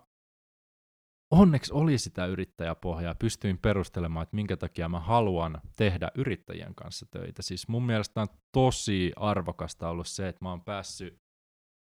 onneksi 1.30 1.72
oli 1.72 1.98
sitä 1.98 2.26
yrittäjäpohjaa. 2.26 3.14
Pystyin 3.14 3.58
perustelemaan, 3.58 4.22
että 4.22 4.36
minkä 4.36 4.56
takia 4.56 4.88
mä 4.88 5.00
haluan 5.00 5.60
tehdä 5.76 6.10
yrittäjien 6.14 6.74
kanssa 6.74 7.06
töitä. 7.10 7.42
Siis 7.42 7.68
mun 7.68 7.86
mielestä 7.86 8.20
on 8.20 8.28
tosi 8.52 9.12
arvokasta 9.16 9.88
ollut 9.88 10.08
se, 10.08 10.28
että 10.28 10.44
mä 10.44 10.50
oon 10.50 10.64
päässyt 10.64 11.25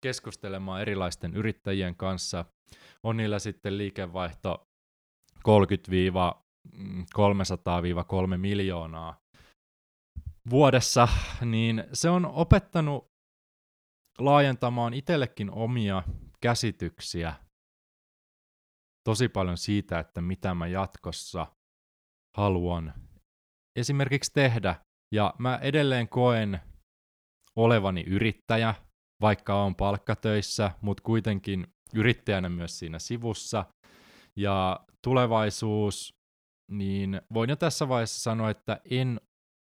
keskustelemaan 0.02 0.82
erilaisten 0.82 1.34
yrittäjien 1.34 1.96
kanssa. 1.96 2.46
On 3.04 3.18
niillä 3.18 3.40
sitten 3.40 3.78
liikevaihto 3.78 4.68
30-300-3 5.38 5.42
miljoonaa 8.38 9.20
vuodessa, 10.50 11.08
niin 11.46 11.84
se 11.94 12.10
on 12.10 12.26
opettanut 12.26 13.08
laajentamaan 14.20 14.94
itsellekin 14.94 15.52
omia 15.52 16.04
käsityksiä 16.42 17.34
tosi 19.04 19.30
paljon 19.30 19.58
siitä, 19.58 20.00
että 20.00 20.22
mitä 20.22 20.54
mä 20.54 20.68
jatkossa 20.68 21.48
haluan 22.38 22.94
esimerkiksi 23.76 24.32
tehdä. 24.34 24.76
Ja 25.16 25.34
mä 25.38 25.58
edelleen 25.58 26.10
koen 26.10 26.62
olevani 27.56 28.04
yrittäjä, 28.04 28.76
vaikka 29.22 29.64
on 29.64 29.76
palkkatöissä, 29.76 30.72
mutta 30.82 31.04
kuitenkin 31.04 31.68
yrittäjänä 31.94 32.50
myös 32.50 32.80
siinä 32.80 33.00
sivussa. 33.00 33.66
Ja 34.36 34.80
tulevaisuus, 35.04 36.20
niin 36.72 37.22
voin 37.34 37.50
jo 37.50 37.56
tässä 37.56 37.90
vaiheessa 37.90 38.20
sanoa, 38.20 38.50
että 38.50 38.82
en 38.92 39.22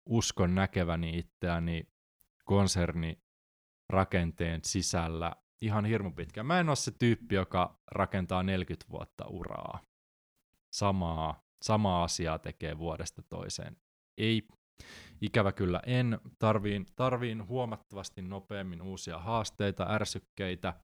usko 0.08 0.46
näkeväni 0.46 1.18
itseäni 1.18 1.88
konserni 2.44 3.18
rakenteen 3.88 4.60
sisällä 4.64 5.32
ihan 5.62 5.84
hirmu 5.84 6.10
pitkä. 6.10 6.42
Mä 6.42 6.60
en 6.60 6.68
ole 6.68 6.76
se 6.76 6.90
tyyppi, 6.90 7.34
joka 7.34 7.78
rakentaa 7.90 8.42
40 8.42 8.90
vuotta 8.90 9.26
uraa. 9.26 9.80
Samaa, 10.72 11.42
samaa 11.62 12.04
asiaa 12.04 12.38
tekee 12.38 12.78
vuodesta 12.78 13.22
toiseen. 13.22 13.76
Ei, 14.18 14.48
ikävä 15.20 15.52
kyllä 15.52 15.80
en. 15.86 16.18
Tarviin, 16.38 16.86
tarviin 16.96 17.48
huomattavasti 17.48 18.22
nopeammin 18.22 18.82
uusia 18.82 19.18
haasteita, 19.18 19.86
ärsykkeitä. 19.90 20.74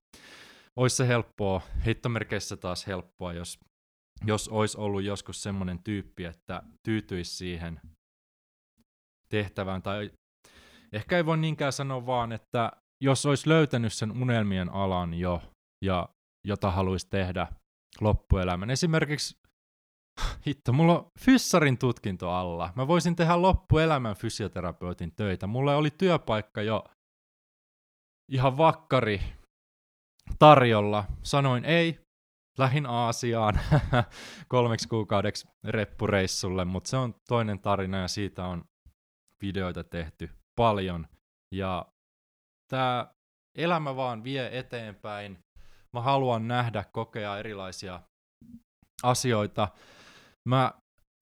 Olisi 0.75 0.95
se 0.95 1.07
helppoa, 1.07 1.61
heittomerkeissä 1.85 2.57
taas 2.57 2.87
helppoa, 2.87 3.33
jos, 3.33 3.59
jos 4.25 4.49
olisi 4.49 4.77
ollut 4.77 5.03
joskus 5.03 5.43
semmoinen 5.43 5.79
tyyppi, 5.83 6.25
että 6.25 6.63
tyytyisi 6.87 7.35
siihen 7.35 7.79
tehtävään, 9.29 9.81
tai 9.81 10.11
ehkä 10.93 11.17
ei 11.17 11.25
voi 11.25 11.37
niinkään 11.37 11.73
sanoa 11.73 12.05
vaan, 12.05 12.31
että 12.31 12.71
jos 13.03 13.25
olisi 13.25 13.49
löytänyt 13.49 13.93
sen 13.93 14.11
unelmien 14.21 14.69
alan 14.69 15.13
jo, 15.13 15.41
ja 15.85 16.09
jota 16.47 16.71
haluaisi 16.71 17.09
tehdä 17.09 17.47
loppuelämän. 18.01 18.69
Esimerkiksi, 18.69 19.37
hitto, 20.47 20.73
mulla 20.73 20.99
on 20.99 21.11
fyssarin 21.19 21.77
tutkinto 21.77 22.31
alla. 22.31 22.73
Mä 22.75 22.87
voisin 22.87 23.15
tehdä 23.15 23.41
loppuelämän 23.41 24.15
fysioterapeutin 24.15 25.11
töitä. 25.15 25.47
Mulla 25.47 25.75
oli 25.75 25.91
työpaikka 25.91 26.61
jo 26.61 26.83
ihan 28.31 28.57
vakkari 28.57 29.21
tarjolla. 30.39 31.03
Sanoin 31.23 31.65
ei, 31.65 31.99
lähin 32.57 32.85
Aasiaan 32.85 33.59
kolmeksi 34.47 34.87
kuukaudeksi 34.87 35.47
reppureissulle, 35.63 36.65
mutta 36.65 36.89
se 36.89 36.97
on 36.97 37.15
toinen 37.27 37.59
tarina 37.59 37.97
ja 37.97 38.07
siitä 38.07 38.45
on 38.45 38.63
videoita 39.43 39.83
tehty 39.83 40.29
paljon. 40.55 41.07
Ja 41.55 41.85
tämä 42.71 43.07
elämä 43.57 43.95
vaan 43.95 44.23
vie 44.23 44.59
eteenpäin. 44.59 45.39
Mä 45.93 46.01
haluan 46.01 46.47
nähdä, 46.47 46.83
kokea 46.91 47.37
erilaisia 47.37 48.01
asioita. 49.03 49.67
Mä 50.47 50.73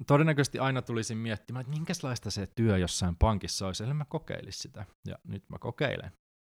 todennäköisesti 0.08 0.60
aina 0.60 0.82
tulisin 0.82 1.18
miettimään, 1.18 1.62
että 1.62 1.74
minkälaista 1.74 2.32
se 2.32 2.48
työ 2.56 2.78
jossain 2.78 3.16
pankissa 3.16 3.68
olisi, 3.68 3.84
ellei 3.84 3.94
mä 3.94 4.06
kokeilisi 4.06 4.60
sitä. 4.60 4.86
Ja 5.08 5.16
nyt 5.28 5.44
mä 5.50 5.58
kokeilen. 5.60 6.12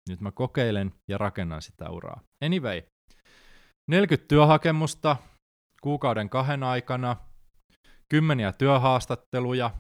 Nyt 0.10 0.22
mä 0.22 0.32
kokeilen 0.32 0.94
ja 1.10 1.18
rakennan 1.18 1.62
sitä 1.62 1.90
uraa. 1.90 2.22
Anyway, 2.46 2.82
40 3.90 4.28
työhakemusta 4.28 5.18
kuukauden 5.82 6.30
kahden 6.30 6.64
aikana, 6.64 7.16
kymmeniä 8.10 8.54
työhaastatteluja, 8.54 9.72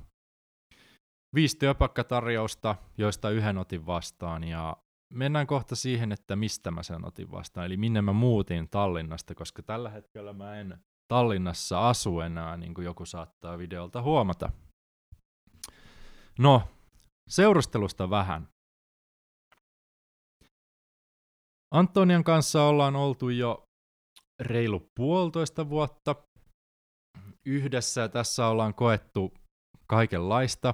viisi 1.36 1.58
työpaikkatarjousta, 1.58 2.76
joista 2.98 3.30
yhden 3.30 3.58
otin 3.58 3.86
vastaan 3.86 4.44
ja 4.44 4.78
mennään 5.14 5.48
kohta 5.48 5.76
siihen, 5.76 6.12
että 6.12 6.36
mistä 6.36 6.72
mä 6.72 6.84
sen 6.84 7.06
otin 7.06 7.32
vastaan, 7.32 7.66
eli 7.66 7.78
minne 7.78 8.02
mä 8.02 8.14
muutin 8.14 8.70
Tallinnasta, 8.70 9.36
koska 9.36 9.64
tällä 9.64 9.90
hetkellä 9.90 10.34
mä 10.34 10.56
en 10.56 10.80
Tallinnassa 11.08 11.90
asu 11.90 12.20
enää, 12.20 12.58
niin 12.58 12.74
kuin 12.74 12.86
joku 12.86 13.06
saattaa 13.06 13.58
videolta 13.58 14.02
huomata. 14.02 14.52
No, 16.40 16.62
seurustelusta 17.30 18.10
vähän. 18.10 18.48
Antonian 21.74 22.24
kanssa 22.24 22.64
ollaan 22.64 22.96
oltu 22.96 23.30
jo 23.30 23.64
reilu 24.40 24.90
puolitoista 24.96 25.70
vuotta 25.70 26.16
yhdessä 27.46 28.10
tässä 28.10 28.48
ollaan 28.48 28.74
koettu 28.74 29.34
kaikenlaista. 29.88 30.74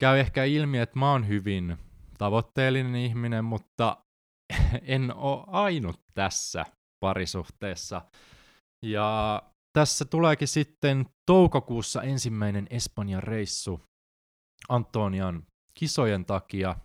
Käy 0.00 0.18
ehkä 0.18 0.44
ilmi, 0.44 0.78
että 0.78 0.98
mä 0.98 1.12
oon 1.12 1.28
hyvin 1.28 1.78
tavoitteellinen 2.18 2.96
ihminen, 2.96 3.44
mutta 3.44 4.04
en 4.82 5.14
ole 5.14 5.44
ainut 5.46 6.00
tässä 6.14 6.66
parisuhteessa. 7.00 8.02
Ja 8.82 9.42
tässä 9.72 10.04
tuleekin 10.04 10.48
sitten 10.48 11.06
toukokuussa 11.26 12.02
ensimmäinen 12.02 12.66
Espanjan 12.70 13.22
reissu 13.22 13.80
Antonian 14.68 15.46
kisojen 15.74 16.24
takia. 16.24 16.76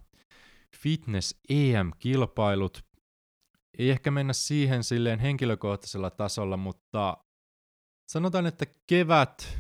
Fitness 0.76 1.36
EM-kilpailut. 1.50 2.86
Ei 3.78 3.90
ehkä 3.90 4.12
mennä 4.12 4.34
siihen 4.34 4.84
silleen 4.84 5.20
henkilökohtaisella 5.20 6.10
tasolla, 6.10 6.58
mutta 6.58 7.18
sanotaan, 8.12 8.46
että 8.46 8.66
kevät, 8.90 9.58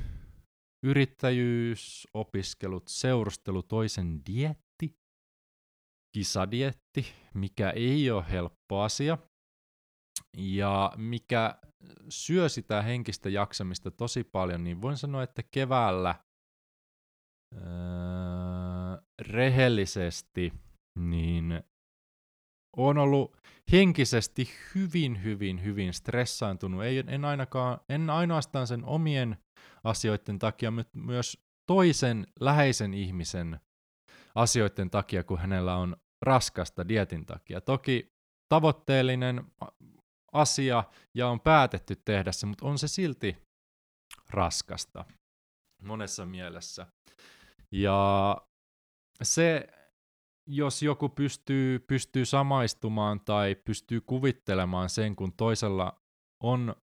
yrittäjyys, 0.85 2.07
opiskelut, 2.13 2.83
seurustelu, 2.87 3.63
toisen 3.63 4.21
dietti, 4.25 4.95
kisadietti, 6.15 7.13
mikä 7.33 7.69
ei 7.69 8.11
ole 8.11 8.31
helppo 8.31 8.81
asia 8.81 9.17
ja 10.37 10.91
mikä 10.97 11.55
syö 12.09 12.49
sitä 12.49 12.81
henkistä 12.81 13.29
jaksamista 13.29 13.91
tosi 13.91 14.23
paljon, 14.23 14.63
niin 14.63 14.81
voin 14.81 14.97
sanoa, 14.97 15.23
että 15.23 15.43
keväällä 15.43 16.15
öö, 17.55 17.61
rehellisesti 19.21 20.53
niin 20.99 21.63
on 22.77 22.97
ollut 22.97 23.37
henkisesti 23.71 24.49
hyvin, 24.75 25.23
hyvin, 25.23 25.63
hyvin 25.63 25.93
stressaantunut. 25.93 26.83
Ei, 26.83 27.03
en, 27.07 27.25
ainakaan, 27.25 27.79
en 27.89 28.09
ainoastaan 28.09 28.67
sen 28.67 28.85
omien 28.85 29.37
asioiden 29.83 30.39
takia, 30.39 30.71
mutta 30.71 30.99
myös 30.99 31.37
toisen 31.71 32.27
läheisen 32.39 32.93
ihmisen 32.93 33.59
asioiden 34.35 34.89
takia, 34.89 35.23
kun 35.23 35.39
hänellä 35.39 35.75
on 35.75 35.97
raskasta 36.25 36.87
dietin 36.87 37.25
takia. 37.25 37.61
Toki 37.61 38.13
tavoitteellinen 38.49 39.45
asia 40.33 40.83
ja 41.13 41.27
on 41.27 41.39
päätetty 41.39 41.95
tehdä 42.05 42.31
se, 42.31 42.45
mutta 42.45 42.65
on 42.65 42.77
se 42.79 42.87
silti 42.87 43.37
raskasta 44.29 45.05
monessa 45.83 46.25
mielessä. 46.25 46.87
Ja 47.71 48.37
se, 49.23 49.67
jos 50.49 50.83
joku 50.83 51.09
pystyy, 51.09 51.79
pystyy 51.79 52.25
samaistumaan 52.25 53.19
tai 53.19 53.55
pystyy 53.55 54.01
kuvittelemaan 54.01 54.89
sen, 54.89 55.15
kun 55.15 55.33
toisella 55.33 56.01
on 56.43 56.75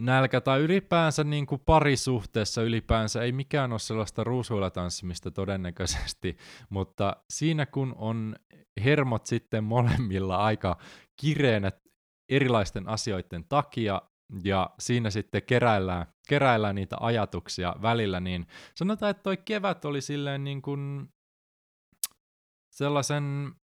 nälkä 0.00 0.40
tai 0.40 0.60
ylipäänsä 0.60 1.24
niin 1.24 1.46
kuin 1.46 1.60
parisuhteessa 1.60 2.62
ylipäänsä 2.62 3.22
ei 3.22 3.32
mikään 3.32 3.72
ole 3.72 3.78
sellaista 3.78 4.24
ruusuilla 4.24 4.70
tanssimista 4.70 5.30
todennäköisesti, 5.30 6.36
mutta 6.70 7.16
siinä 7.32 7.66
kun 7.66 7.94
on 7.98 8.36
hermot 8.84 9.26
sitten 9.26 9.64
molemmilla 9.64 10.36
aika 10.36 10.78
kireänä 11.20 11.72
erilaisten 12.28 12.88
asioiden 12.88 13.44
takia, 13.44 14.02
ja 14.44 14.70
siinä 14.78 15.10
sitten 15.10 15.42
keräillään, 15.42 16.06
keräillään 16.28 16.74
niitä 16.74 16.96
ajatuksia 17.00 17.74
välillä, 17.82 18.20
niin 18.20 18.46
sanotaan, 18.74 19.10
että 19.10 19.22
toi 19.22 19.36
kevät 19.36 19.84
oli 19.84 20.00
silleen 20.00 20.44
niin 20.44 20.62
kuin 20.62 21.08
sellaisen 22.70 23.54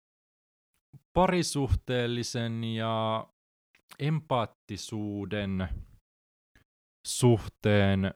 parisuhteellisen 1.12 2.64
ja 2.64 3.26
empaattisuuden 3.98 5.68
suhteen 7.06 8.14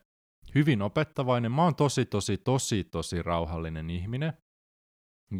hyvin 0.54 0.82
opettavainen. 0.82 1.52
Mä 1.52 1.64
oon 1.64 1.74
tosi, 1.74 2.04
tosi, 2.04 2.38
tosi, 2.38 2.84
tosi 2.84 3.22
rauhallinen 3.22 3.90
ihminen. 3.90 4.32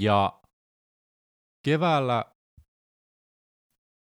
Ja 0.00 0.40
keväällä 1.64 2.24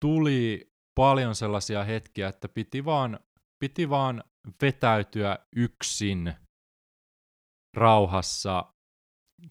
tuli 0.06 0.72
paljon 0.96 1.36
sellaisia 1.36 1.84
hetkiä, 1.84 2.28
että 2.28 2.50
piti 2.50 2.86
vaan, 2.86 3.20
piti 3.60 3.90
vaan 3.90 4.24
vetäytyä 4.62 5.40
yksin 5.56 6.34
rauhassa 7.78 8.74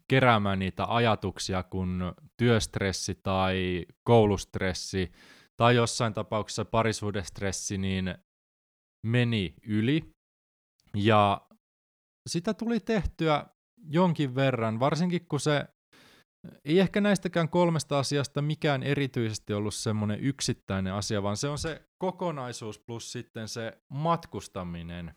keräämään 0.09 0.59
niitä 0.59 0.85
ajatuksia, 0.89 1.63
kun 1.63 2.15
työstressi 2.37 3.15
tai 3.15 3.87
koulustressi 4.05 5.13
tai 5.57 5.77
jossain 5.77 6.15
tapauksessa 6.15 6.65
parisuudestressi 6.65 7.79
niin 7.79 8.15
meni 9.07 9.55
yli. 9.63 10.15
Ja 10.97 11.47
sitä 12.27 12.55
tuli 12.55 12.81
tehtyä 12.81 13.47
jonkin 13.77 14.35
verran, 14.35 14.81
varsinkin 14.81 15.27
kun 15.29 15.41
se 15.41 15.65
ei 16.65 16.81
ehkä 16.81 17.01
näistäkään 17.01 17.49
kolmesta 17.49 17.99
asiasta 17.99 18.43
mikään 18.43 18.83
erityisesti 18.83 19.53
ollut 19.53 19.75
semmoinen 19.75 20.21
yksittäinen 20.21 20.93
asia, 20.93 21.23
vaan 21.23 21.37
se 21.37 21.49
on 21.49 21.59
se 21.59 21.83
kokonaisuus 21.99 22.79
plus 22.79 23.13
sitten 23.13 23.49
se 23.49 23.79
matkustaminen 23.89 25.15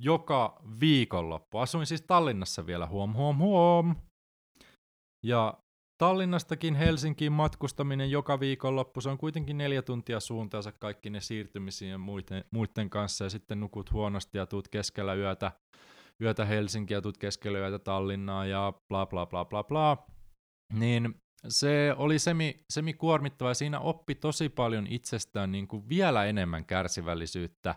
joka 0.00 0.62
viikonloppu. 0.80 1.58
Asuin 1.58 1.86
siis 1.86 2.02
Tallinnassa 2.02 2.66
vielä, 2.66 2.86
huom 2.86 3.14
huom 3.14 3.38
huom. 3.38 3.96
Ja 5.26 5.58
Tallinnastakin 5.98 6.74
Helsinkiin 6.74 7.32
matkustaminen 7.32 8.10
joka 8.10 8.40
viikonloppu, 8.40 9.00
se 9.00 9.08
on 9.08 9.18
kuitenkin 9.18 9.58
neljä 9.58 9.82
tuntia 9.82 10.20
suuntaansa 10.20 10.72
kaikki 10.72 11.10
ne 11.10 11.20
siirtymisiin 11.20 11.90
ja 11.90 11.98
muiden, 11.98 12.44
muiden 12.50 12.90
kanssa, 12.90 13.24
ja 13.24 13.30
sitten 13.30 13.60
nukut 13.60 13.92
huonosti 13.92 14.38
ja 14.38 14.46
tuut 14.46 14.68
keskellä 14.68 15.14
yötä, 15.14 15.52
yötä 16.20 16.44
Helsinkiä, 16.44 17.00
tuut 17.00 17.18
keskellä 17.18 17.58
yötä 17.58 17.78
Tallinnaa 17.78 18.46
ja 18.46 18.72
bla 18.88 19.06
bla 19.06 19.26
bla 19.26 19.44
bla 19.44 19.64
bla 19.64 20.06
niin 20.72 21.22
se 21.48 21.94
oli 21.96 22.18
semi, 22.18 22.64
semi 22.70 22.94
kuormittava 22.94 23.50
ja 23.50 23.54
siinä 23.54 23.80
oppi 23.80 24.14
tosi 24.14 24.48
paljon 24.48 24.86
itsestään 24.86 25.52
niin 25.52 25.68
kuin 25.68 25.88
vielä 25.88 26.24
enemmän 26.24 26.64
kärsivällisyyttä 26.64 27.74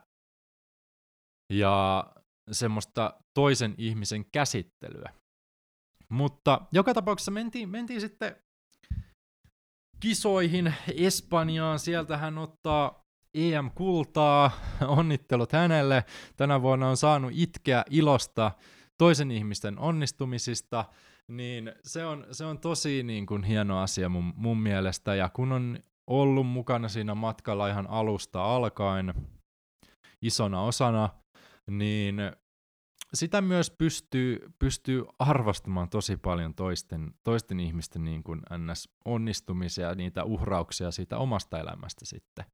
ja 1.54 2.06
semmoista 2.52 3.20
toisen 3.34 3.76
ihmisen 3.78 4.26
käsittelyä. 4.32 5.14
Mutta 6.10 6.62
joka 6.72 6.94
tapauksessa 6.94 7.32
mentiin, 7.32 7.70
mentiin 7.70 8.02
sitten 8.02 8.36
kisoihin 10.00 10.74
Espanjaan. 10.96 11.80
Sieltä 11.80 12.18
hän 12.18 12.38
ottaa 12.38 13.04
EM-kultaa. 13.34 14.52
Onnittelut 14.98 15.52
hänelle. 15.52 16.06
Tänä 16.38 16.62
vuonna 16.62 16.90
on 16.90 16.98
saanut 16.98 17.32
itkeä 17.36 17.84
ilosta 17.90 18.52
toisen 18.98 19.32
ihmisten 19.32 19.80
onnistumisista 19.80 20.86
niin 21.32 21.72
se 21.84 22.06
on, 22.06 22.26
se 22.32 22.46
on 22.46 22.60
tosi 22.60 23.04
niin 23.04 23.26
kuin 23.26 23.44
hieno 23.44 23.80
asia 23.80 24.10
mun, 24.10 24.34
mun 24.36 24.58
mielestä, 24.58 25.16
ja 25.16 25.30
kun 25.30 25.52
on 25.52 25.80
ollut 26.10 26.48
mukana 26.48 26.88
siinä 26.88 27.16
matkalla 27.16 27.68
ihan 27.68 27.88
alusta 27.90 28.56
alkaen 28.56 29.14
isona 30.22 30.62
osana, 30.62 31.10
niin 31.72 32.16
sitä 33.14 33.42
myös 33.42 33.72
pystyy, 33.78 34.40
pystyy 34.60 35.06
arvostamaan 35.20 35.90
tosi 35.90 36.18
paljon 36.18 36.56
toisten, 36.56 37.14
toisten 37.24 37.60
ihmisten 37.60 38.04
niin 38.04 38.24
kuin 38.24 38.42
ns-onnistumisia 38.58 39.96
niitä 39.96 40.24
uhrauksia 40.24 40.92
siitä 40.92 41.18
omasta 41.18 41.60
elämästä 41.60 42.06
sitten. 42.06 42.46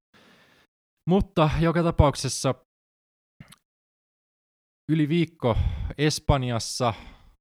Mutta 1.09 1.49
joka 1.59 1.84
tapauksessa 1.84 2.55
yli 4.91 5.09
viikko 5.09 5.57
Espanjassa 5.97 6.93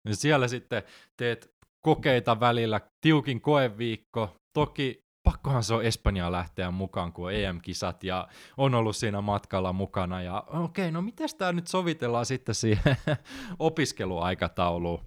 ja 0.04 0.16
siellä 0.16 0.48
sitten 0.48 0.82
teet 1.16 1.50
kokeita 1.80 2.40
välillä, 2.40 2.80
tiukin 3.00 3.40
koeviikko. 3.40 4.36
Toki 4.52 5.08
pakkohan 5.22 5.64
se 5.64 5.74
on 5.74 5.84
Espanjaan 5.84 6.32
lähteä 6.32 6.70
mukaan, 6.70 7.12
kun 7.12 7.26
on 7.26 7.34
EM-kisat 7.34 8.04
ja 8.04 8.28
on 8.56 8.74
ollut 8.74 8.96
siinä 8.96 9.20
matkalla 9.20 9.72
mukana. 9.72 10.22
Ja 10.22 10.44
okei, 10.46 10.84
okay, 10.84 10.90
no 10.90 11.02
miten 11.02 11.28
tämä 11.38 11.52
nyt 11.52 11.66
sovitellaan 11.66 12.26
sitten 12.26 12.54
siihen 12.54 12.96
opiskeluaikatauluun? 13.58 15.00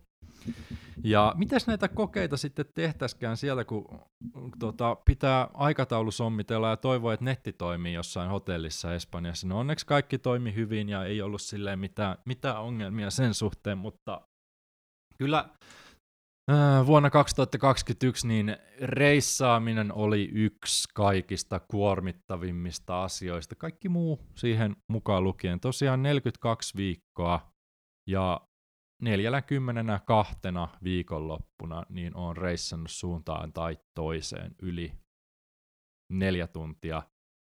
Ja 1.03 1.33
miten 1.37 1.59
näitä 1.67 1.87
kokeita 1.87 2.37
sitten 2.37 2.65
tehtäisikään 2.73 3.37
siellä, 3.37 3.65
kun 3.65 3.85
tota, 4.59 4.95
pitää 5.05 5.49
aikataulu 5.53 6.11
sommitella 6.11 6.69
ja 6.69 6.77
toivoa, 6.77 7.13
että 7.13 7.25
netti 7.25 7.53
toimii 7.53 7.93
jossain 7.93 8.29
hotellissa 8.29 8.93
Espanjassa. 8.93 9.47
No 9.47 9.59
onneksi 9.59 9.85
kaikki 9.85 10.17
toimi 10.17 10.55
hyvin 10.55 10.89
ja 10.89 11.05
ei 11.05 11.21
ollut 11.21 11.41
silleen 11.41 11.79
mitään, 11.79 12.17
mitään 12.25 12.61
ongelmia 12.61 13.09
sen 13.09 13.33
suhteen, 13.33 13.77
mutta 13.77 14.21
kyllä 15.21 15.49
äh, 16.51 16.85
vuonna 16.85 17.09
2021 17.09 18.27
niin 18.27 18.57
reissaaminen 18.81 19.93
oli 19.93 20.29
yksi 20.33 20.89
kaikista 20.93 21.59
kuormittavimmista 21.59 23.03
asioista. 23.03 23.55
Kaikki 23.55 23.89
muu 23.89 24.19
siihen 24.35 24.75
mukaan 24.87 25.23
lukien. 25.23 25.59
Tosiaan 25.59 26.03
42 26.03 26.77
viikkoa 26.77 27.53
ja 28.09 28.41
42 29.01 30.35
viikonloppuna 30.83 31.83
niin 31.89 32.15
on 32.15 32.37
reissannut 32.37 32.91
suuntaan 32.91 33.53
tai 33.53 33.77
toiseen 33.95 34.55
yli 34.61 34.93
neljä 36.11 36.47
tuntia 36.47 37.03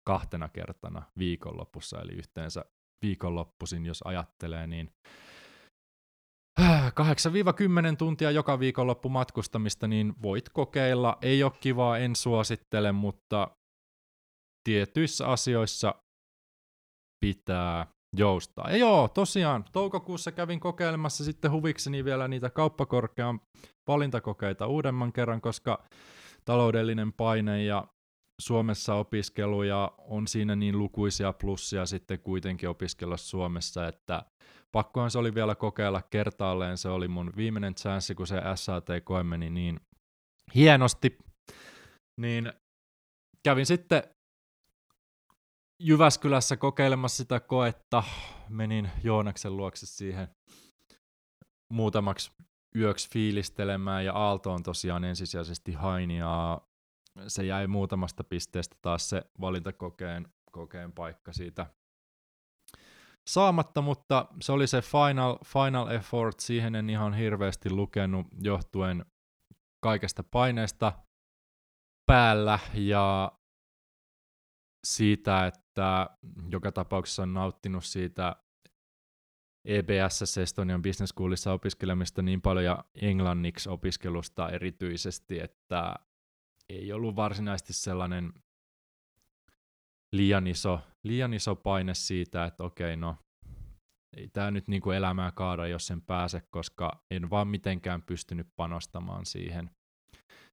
kahtena 0.07 0.49
kertana 0.49 1.03
viikonlopussa, 1.17 2.01
eli 2.01 2.11
yhteensä 2.11 2.65
viikonloppuisin, 3.01 3.85
jos 3.85 4.01
ajattelee, 4.05 4.67
niin 4.67 4.93
8-10 6.59 6.63
tuntia 7.97 8.31
joka 8.31 8.59
viikonloppu 8.59 9.09
matkustamista, 9.09 9.87
niin 9.87 10.13
voit 10.21 10.49
kokeilla. 10.49 11.17
Ei 11.21 11.43
ole 11.43 11.51
kivaa, 11.59 11.97
en 11.97 12.15
suosittele, 12.15 12.91
mutta 12.91 13.47
tietyissä 14.63 15.27
asioissa 15.27 15.95
pitää 17.25 17.87
joustaa. 18.17 18.69
Ja 18.69 18.77
joo, 18.77 19.07
tosiaan, 19.07 19.65
toukokuussa 19.71 20.31
kävin 20.31 20.59
kokeilemassa 20.59 21.23
sitten 21.23 21.51
huvikseni 21.51 22.05
vielä 22.05 22.27
niitä 22.27 22.49
kauppakorkean 22.49 23.41
valintakokeita 23.87 24.67
uudemman 24.67 25.13
kerran, 25.13 25.41
koska 25.41 25.83
taloudellinen 26.45 27.13
paine 27.13 27.63
ja 27.63 27.87
Suomessa 28.41 28.95
opiskelu 28.95 29.63
ja 29.63 29.91
on 29.97 30.27
siinä 30.27 30.55
niin 30.55 30.77
lukuisia 30.77 31.33
plussia 31.33 31.85
sitten 31.85 32.19
kuitenkin 32.19 32.69
opiskella 32.69 33.17
Suomessa, 33.17 33.87
että 33.87 34.25
pakkohan 34.71 35.11
se 35.11 35.17
oli 35.17 35.35
vielä 35.35 35.55
kokeilla 35.55 36.01
kertaalleen, 36.01 36.77
se 36.77 36.89
oli 36.89 37.07
mun 37.07 37.33
viimeinen 37.35 37.75
chanssi, 37.75 38.15
kun 38.15 38.27
se 38.27 38.41
SAT-koe 38.55 39.23
meni 39.23 39.49
niin 39.49 39.79
hienosti, 40.55 41.17
niin 42.17 42.53
kävin 43.43 43.65
sitten 43.65 44.03
Jyväskylässä 45.83 46.57
kokeilemassa 46.57 47.17
sitä 47.17 47.39
koetta. 47.39 48.03
Menin 48.49 48.89
Joonaksen 49.03 49.57
luokse 49.57 49.85
siihen 49.85 50.27
muutamaksi 51.69 52.31
yöksi 52.75 53.09
fiilistelemään 53.09 54.05
ja 54.05 54.13
Aalto 54.13 54.53
on 54.53 54.63
tosiaan 54.63 55.03
ensisijaisesti 55.03 55.73
hain 55.73 56.11
ja 56.11 56.61
se 57.27 57.45
jäi 57.45 57.67
muutamasta 57.67 58.23
pisteestä 58.23 58.75
taas 58.81 59.09
se 59.09 59.23
valintakokeen 59.41 60.27
kokeen 60.51 60.91
paikka 60.91 61.33
siitä 61.33 61.65
saamatta, 63.27 63.81
mutta 63.81 64.25
se 64.41 64.51
oli 64.51 64.67
se 64.67 64.81
final, 64.81 65.37
final 65.45 65.87
effort, 65.87 66.39
siihen 66.39 66.75
en 66.75 66.89
ihan 66.89 67.13
hirveästi 67.13 67.69
lukenut 67.69 68.27
johtuen 68.43 69.05
kaikesta 69.81 70.23
paineesta 70.23 70.93
päällä 72.05 72.59
ja 72.73 73.31
siitä, 74.83 75.47
että 75.47 76.09
joka 76.49 76.71
tapauksessa 76.71 77.23
on 77.23 77.33
nauttinut 77.33 77.85
siitä 77.85 78.35
EBS 79.65 80.37
Estonian 80.37 80.81
Business 80.81 81.09
Schoolissa 81.09 81.53
opiskelemista 81.53 82.21
niin 82.21 82.41
paljon 82.41 82.65
ja 82.65 82.83
englanniksi 83.01 83.69
opiskelusta 83.69 84.49
erityisesti, 84.49 85.39
että 85.39 85.95
ei 86.69 86.93
ollut 86.93 87.15
varsinaisesti 87.15 87.73
sellainen 87.73 88.33
liian 90.11 90.47
iso, 90.47 90.79
liian 91.03 91.33
iso 91.33 91.55
paine 91.55 91.93
siitä, 91.93 92.45
että 92.45 92.63
okei, 92.63 92.97
no 92.97 93.15
ei 94.17 94.29
tämä 94.33 94.51
nyt 94.51 94.67
niinku 94.67 94.91
elämää 94.91 95.31
kaada, 95.31 95.67
jos 95.67 95.87
sen 95.87 96.01
pääse, 96.01 96.41
koska 96.51 97.03
en 97.11 97.29
vaan 97.29 97.47
mitenkään 97.47 98.01
pystynyt 98.01 98.47
panostamaan 98.55 99.25
siihen 99.25 99.69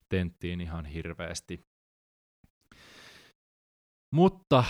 tenttiin 0.08 0.60
ihan 0.60 0.84
hirveästi. 0.84 1.66
Mutta 4.14 4.64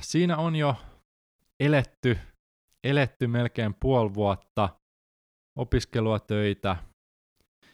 siinä 0.00 0.36
on 0.36 0.56
jo 0.56 0.76
eletty, 1.60 2.18
eletty 2.84 3.26
melkein 3.26 3.74
puoli 3.80 4.14
vuotta 4.14 4.68
opiskelua, 5.58 6.20
töitä 6.20 6.76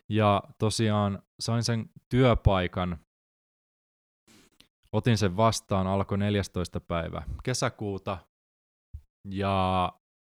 ja 0.08 0.42
tosiaan 0.58 1.22
sain 1.40 1.62
sen 1.62 1.90
työpaikan. 2.08 2.98
Otin 4.92 5.18
sen 5.18 5.36
vastaan, 5.36 5.86
alkoi 5.86 6.18
14. 6.18 6.80
päivä 6.80 7.22
kesäkuuta 7.44 8.18
ja 9.28 9.84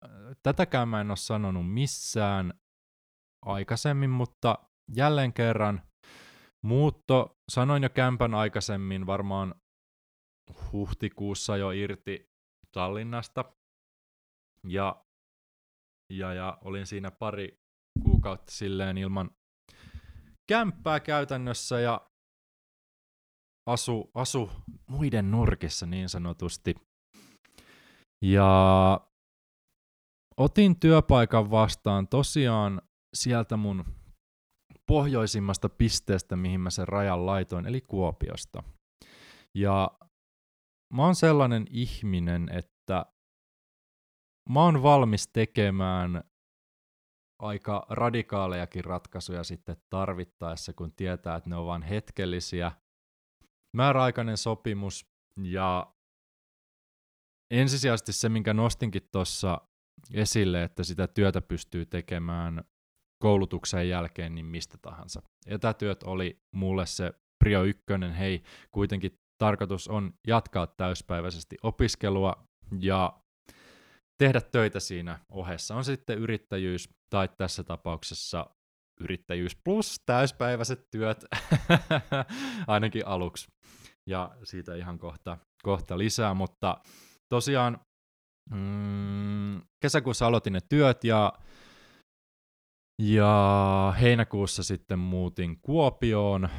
äh, 0.05 0.09
tätäkään 0.43 0.89
mä 0.89 1.01
en 1.01 1.11
ole 1.11 1.17
sanonut 1.17 1.73
missään 1.73 2.53
aikaisemmin, 3.45 4.09
mutta 4.09 4.57
jälleen 4.95 5.33
kerran 5.33 5.81
muutto, 6.63 7.37
sanoin 7.51 7.83
jo 7.83 7.89
kämpän 7.89 8.33
aikaisemmin, 8.33 9.05
varmaan 9.05 9.55
huhtikuussa 10.71 11.57
jo 11.57 11.71
irti 11.71 12.29
Tallinnasta. 12.71 13.45
Ja, 14.67 15.05
ja, 16.13 16.33
ja 16.33 16.57
olin 16.61 16.87
siinä 16.87 17.11
pari 17.11 17.59
kuukautta 18.03 18.51
silleen 18.51 18.97
ilman 18.97 19.31
kämppää 20.49 20.99
käytännössä 20.99 21.79
ja 21.79 22.09
asu, 23.65 24.11
asu 24.13 24.51
muiden 24.87 25.31
nurkissa 25.31 25.85
niin 25.85 26.09
sanotusti. 26.09 26.75
Ja 28.21 29.01
otin 30.37 30.79
työpaikan 30.79 31.51
vastaan 31.51 32.07
tosiaan 32.07 32.81
sieltä 33.13 33.57
mun 33.57 33.85
pohjoisimmasta 34.87 35.69
pisteestä, 35.69 36.35
mihin 36.35 36.61
mä 36.61 36.69
sen 36.69 36.87
rajan 36.87 37.25
laitoin, 37.25 37.65
eli 37.65 37.81
Kuopiosta. 37.81 38.63
Ja 39.55 39.91
mä 40.93 41.05
oon 41.05 41.15
sellainen 41.15 41.65
ihminen, 41.69 42.49
että 42.49 43.05
mä 44.49 44.63
oon 44.63 44.83
valmis 44.83 45.27
tekemään 45.27 46.23
aika 47.39 47.85
radikaalejakin 47.89 48.85
ratkaisuja 48.85 49.43
sitten 49.43 49.77
tarvittaessa, 49.89 50.73
kun 50.73 50.91
tietää, 50.91 51.35
että 51.35 51.49
ne 51.49 51.55
on 51.55 51.65
vain 51.65 51.81
hetkellisiä. 51.81 52.71
Määräaikainen 53.73 54.37
sopimus 54.37 55.05
ja 55.41 55.93
ensisijaisesti 57.51 58.13
se, 58.13 58.29
minkä 58.29 58.53
nostinkin 58.53 59.09
tuossa 59.11 59.61
esille, 60.13 60.63
että 60.63 60.83
sitä 60.83 61.07
työtä 61.07 61.41
pystyy 61.41 61.85
tekemään 61.85 62.63
koulutuksen 63.23 63.89
jälkeen 63.89 64.35
niin 64.35 64.45
mistä 64.45 64.77
tahansa. 64.81 65.21
Etätyöt 65.47 66.03
oli 66.03 66.39
mulle 66.55 66.85
se 66.85 67.13
prio 67.43 67.63
ykkönen, 67.63 68.13
hei, 68.13 68.43
kuitenkin 68.71 69.19
tarkoitus 69.37 69.87
on 69.87 70.13
jatkaa 70.27 70.67
täyspäiväisesti 70.67 71.57
opiskelua 71.63 72.47
ja 72.79 73.19
tehdä 74.17 74.41
töitä 74.41 74.79
siinä 74.79 75.19
ohessa. 75.29 75.75
On 75.75 75.85
sitten 75.85 76.17
yrittäjyys 76.17 76.89
tai 77.09 77.29
tässä 77.37 77.63
tapauksessa 77.63 78.49
yrittäjyys 78.99 79.55
plus 79.63 80.01
täyspäiväiset 80.05 80.87
työt, 80.91 81.25
ainakin 82.67 83.07
aluksi. 83.07 83.52
Ja 84.09 84.35
siitä 84.43 84.75
ihan 84.75 84.99
kohta, 84.99 85.37
kohta 85.63 85.97
lisää, 85.97 86.33
mutta 86.33 86.77
tosiaan 87.29 87.79
mm, 88.49 89.61
kesäkuussa 89.81 90.27
aloitin 90.27 90.53
ne 90.53 90.59
työt 90.69 91.03
ja, 91.03 91.33
ja 93.01 93.93
heinäkuussa 94.01 94.63
sitten 94.63 94.99
muutin 94.99 95.61
Kuopioon 95.61 96.49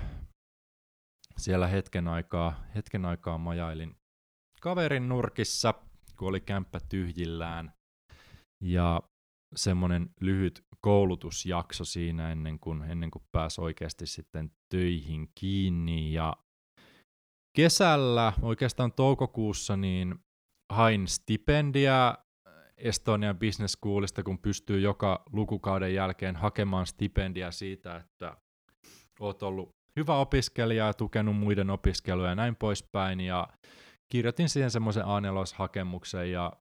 siellä 1.38 1.66
hetken 1.66 2.08
aikaa, 2.08 2.64
hetken 2.74 3.04
aikaa 3.04 3.38
majailin 3.38 3.96
kaverin 4.60 5.08
nurkissa, 5.08 5.74
kun 6.18 6.28
oli 6.28 6.40
kämppä 6.40 6.80
tyhjillään. 6.88 7.72
Ja 8.62 9.02
semmoinen 9.56 10.10
lyhyt 10.20 10.64
koulutusjakso 10.80 11.84
siinä 11.84 12.32
ennen 12.32 12.60
kuin, 12.60 12.82
ennen 12.82 13.10
kuin 13.10 13.22
pääsi 13.32 13.60
oikeasti 13.60 14.06
sitten 14.06 14.50
töihin 14.74 15.28
kiinni. 15.34 16.12
Ja 16.12 16.36
kesällä, 17.56 18.32
oikeastaan 18.42 18.92
toukokuussa, 18.92 19.76
niin 19.76 20.14
hain 20.72 21.08
stipendiä 21.08 22.14
Estonia 22.76 23.34
Business 23.34 23.72
Schoolista, 23.72 24.22
kun 24.22 24.38
pystyy 24.38 24.80
joka 24.80 25.22
lukukauden 25.32 25.94
jälkeen 25.94 26.36
hakemaan 26.36 26.86
stipendiä 26.86 27.50
siitä, 27.50 27.96
että 27.96 28.36
oot 29.20 29.42
ollut 29.42 29.68
hyvä 29.96 30.16
opiskelija 30.16 30.86
ja 30.86 30.94
tukenut 30.94 31.36
muiden 31.36 31.70
opiskeluja 31.70 32.28
ja 32.28 32.34
näin 32.34 32.56
poispäin. 32.56 33.20
Ja 33.20 33.48
kirjoitin 34.12 34.48
siihen 34.48 34.70
semmoisen 34.70 35.04
a 35.04 35.20
hakemuksen 35.54 36.32
ja 36.32 36.52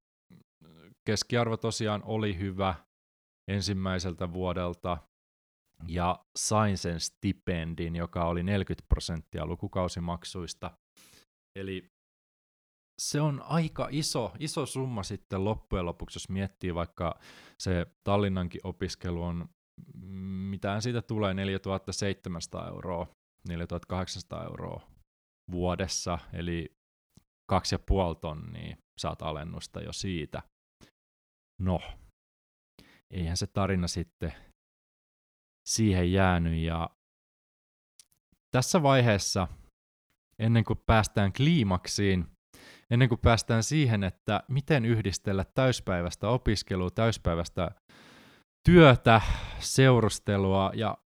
keskiarvo 1.06 1.58
tosiaan 1.58 2.04
oli 2.06 2.38
hyvä 2.38 2.76
ensimmäiseltä 3.48 4.34
vuodelta 4.34 4.98
ja 5.88 6.20
sain 6.36 6.78
sen 6.78 7.00
stipendin, 7.00 7.96
joka 7.96 8.26
oli 8.26 8.44
40 8.44 8.86
prosenttia 8.89 9.46
lukukausimaksuista. 9.46 10.72
Eli 11.56 11.91
se 13.01 13.22
on 13.22 13.41
aika 13.41 13.88
iso, 13.91 14.32
iso 14.39 14.66
summa 14.66 15.04
sitten 15.04 15.45
loppujen 15.45 15.86
lopuksi, 15.86 16.16
jos 16.16 16.30
miettii 16.30 16.76
vaikka 16.76 17.20
se 17.60 17.86
Tallinnankin 18.04 18.62
opiskelu 18.64 19.24
on, 19.24 19.49
mitään 20.49 20.82
siitä 20.82 21.01
tulee 21.01 21.34
4700 21.34 22.68
euroa, 22.68 23.08
4800 23.47 24.43
euroa 24.43 24.82
vuodessa, 25.51 26.20
eli 26.34 26.78
kaksi 27.49 27.76
ja 27.76 27.80
puoli 27.80 28.16
tonnia 28.16 28.78
saat 28.97 29.22
alennusta 29.22 29.82
jo 29.82 29.93
siitä. 29.93 30.41
No, 31.62 31.82
eihän 33.12 33.38
se 33.38 33.47
tarina 33.47 33.88
sitten 33.88 34.34
siihen 35.68 36.12
jäänyt 36.12 36.64
ja 36.64 36.89
tässä 38.51 38.84
vaiheessa, 38.84 39.47
ennen 40.44 40.64
kuin 40.64 40.80
päästään 40.86 41.34
kliimaksiin, 41.34 42.26
ennen 42.91 43.10
kuin 43.10 43.20
päästään 43.20 43.64
siihen, 43.64 44.04
että 44.04 44.44
miten 44.48 44.86
yhdistellä 44.86 45.46
täyspäiväistä 45.56 46.30
opiskelua, 46.30 46.89
täyspäiväistä 46.91 47.72
työtä, 48.66 49.22
seurustelua 49.60 50.72
ja 50.76 50.98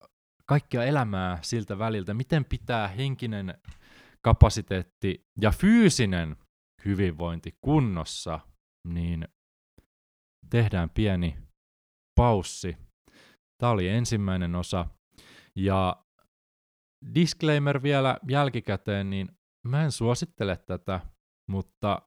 kaikkia 0.46 0.84
elämää 0.84 1.40
siltä 1.42 1.80
väliltä, 1.80 2.14
miten 2.14 2.46
pitää 2.46 2.88
henkinen 2.88 3.54
kapasiteetti 4.22 5.26
ja 5.42 5.52
fyysinen 5.52 6.36
hyvinvointi 6.86 7.58
kunnossa, 7.62 8.40
niin 8.88 9.28
tehdään 10.50 10.90
pieni 10.90 11.38
paussi. 12.16 12.78
Tämä 13.62 13.72
oli 13.72 13.88
ensimmäinen 13.90 14.56
osa. 14.56 14.86
Ja 15.56 16.04
disclaimer 17.16 17.84
vielä 17.84 18.18
jälkikäteen, 18.30 19.10
niin 19.10 19.30
mä 19.68 19.84
en 19.84 19.92
suosittele 19.92 20.58
tätä, 20.58 21.00
mutta 21.50 22.02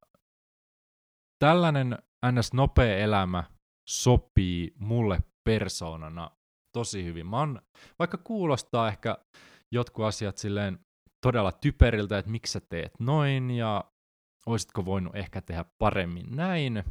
tällainen 1.38 1.98
ns. 2.32 2.52
nopea 2.52 2.98
elämä 2.98 3.44
sopii 3.88 4.74
mulle 4.78 5.18
persoonana 5.44 6.30
tosi 6.76 7.04
hyvin. 7.04 7.26
Mä 7.26 7.38
oon, 7.38 7.62
vaikka 7.98 8.18
kuulostaa 8.18 8.88
ehkä 8.88 9.18
jotkut 9.72 10.04
asiat 10.04 10.38
silleen 10.38 10.78
todella 11.26 11.52
typeriltä, 11.52 12.18
että 12.18 12.30
miksi 12.30 12.52
sä 12.52 12.60
teet 12.60 12.92
noin 13.00 13.50
ja 13.50 13.84
olisitko 14.46 14.84
voinut 14.84 15.16
ehkä 15.16 15.40
tehdä 15.40 15.64
paremmin 15.78 16.36
näin. 16.36 16.84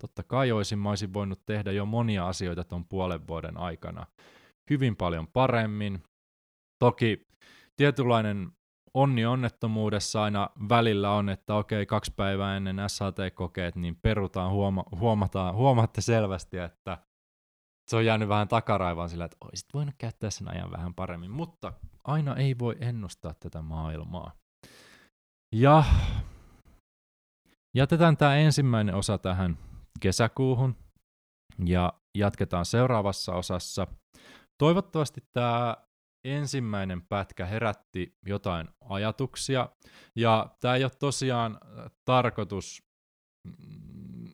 Totta 0.00 0.22
kai 0.22 0.52
olisin, 0.52 0.78
mä 0.78 0.88
olisin 0.88 1.14
voinut 1.14 1.46
tehdä 1.46 1.72
jo 1.72 1.86
monia 1.86 2.28
asioita 2.28 2.64
tuon 2.64 2.84
puolen 2.84 3.26
vuoden 3.26 3.56
aikana 3.56 4.06
hyvin 4.70 4.96
paljon 4.96 5.28
paremmin. 5.28 6.02
Toki 6.82 7.26
tietynlainen 7.76 8.52
onni 8.94 9.26
onnettomuudessa 9.26 10.22
aina 10.22 10.50
välillä 10.68 11.10
on, 11.10 11.28
että 11.28 11.54
okei, 11.54 11.86
kaksi 11.86 12.12
päivää 12.16 12.56
ennen 12.56 12.76
SAT-kokeet, 12.86 13.76
niin 13.76 13.96
perutaan, 13.96 14.50
huoma- 14.50 14.98
huomataan, 14.98 15.54
huomaatte 15.54 16.00
selvästi, 16.00 16.58
että 16.58 16.98
se 17.90 17.96
on 17.96 18.04
jäänyt 18.04 18.28
vähän 18.28 18.48
takaraivaan 18.48 19.08
sillä, 19.08 19.24
että 19.24 19.36
olisit 19.44 19.74
voinut 19.74 19.94
käyttää 19.98 20.30
sen 20.30 20.48
ajan 20.48 20.70
vähän 20.70 20.94
paremmin, 20.94 21.30
mutta 21.30 21.72
aina 22.04 22.36
ei 22.36 22.58
voi 22.58 22.76
ennustaa 22.80 23.34
tätä 23.34 23.62
maailmaa. 23.62 24.32
Ja 25.54 25.84
jätetään 27.76 28.16
tämä 28.16 28.36
ensimmäinen 28.36 28.94
osa 28.94 29.18
tähän 29.18 29.58
kesäkuuhun 30.00 30.76
ja 31.64 31.92
jatketaan 32.18 32.64
seuraavassa 32.64 33.34
osassa. 33.34 33.86
Toivottavasti 34.62 35.20
tämä 35.32 35.76
ensimmäinen 36.24 37.02
pätkä 37.02 37.46
herätti 37.46 38.16
jotain 38.26 38.68
ajatuksia, 38.80 39.68
ja 40.16 40.56
tämä 40.60 40.74
ei 40.74 40.84
ole 40.84 40.92
tosiaan 40.98 41.58
tarkoitus 42.04 42.82
mm, 43.44 44.32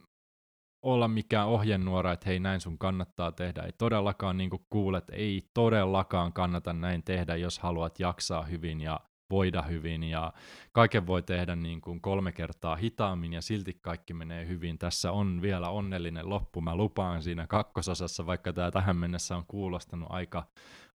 olla 0.82 1.08
mikään 1.08 1.48
ohjenuora, 1.48 2.12
että 2.12 2.28
hei 2.28 2.40
näin 2.40 2.60
sun 2.60 2.78
kannattaa 2.78 3.32
tehdä. 3.32 3.62
Ei 3.62 3.72
todellakaan, 3.72 4.36
niin 4.36 4.50
kuin 4.50 4.66
kuulet, 4.70 5.04
ei 5.12 5.42
todellakaan 5.54 6.32
kannata 6.32 6.72
näin 6.72 7.02
tehdä, 7.04 7.36
jos 7.36 7.58
haluat 7.58 8.00
jaksaa 8.00 8.42
hyvin 8.42 8.80
ja 8.80 9.00
voida 9.30 9.62
hyvin 9.62 10.02
ja 10.02 10.32
kaiken 10.72 11.06
voi 11.06 11.22
tehdä 11.22 11.56
niin 11.56 11.80
kuin 11.80 12.00
kolme 12.00 12.32
kertaa 12.32 12.76
hitaammin 12.76 13.32
ja 13.32 13.42
silti 13.42 13.78
kaikki 13.82 14.14
menee 14.14 14.46
hyvin. 14.46 14.78
Tässä 14.78 15.12
on 15.12 15.42
vielä 15.42 15.70
onnellinen 15.70 16.28
loppu, 16.28 16.60
mä 16.60 16.76
lupaan 16.76 17.22
siinä 17.22 17.46
kakkososassa, 17.46 18.26
vaikka 18.26 18.52
tämä 18.52 18.70
tähän 18.70 18.96
mennessä 18.96 19.36
on 19.36 19.44
kuulostanut 19.46 20.08
aika, 20.10 20.46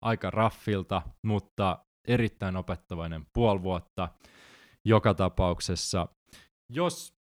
aika 0.02 0.32
raffilta, 0.32 1.02
mutta 1.26 1.86
erittäin 2.08 2.56
opettavainen 2.56 3.26
puoli 3.34 3.64
vuotta 3.64 4.10
joka 4.86 5.14
tapauksessa. 5.14 6.08
Jos 6.74 7.14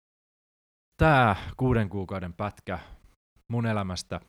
tämä 0.98 1.36
kuuden 1.58 1.90
kuukauden 1.90 2.34
pätkä 2.34 2.80
mun 3.52 3.66
elämästä 3.66 4.20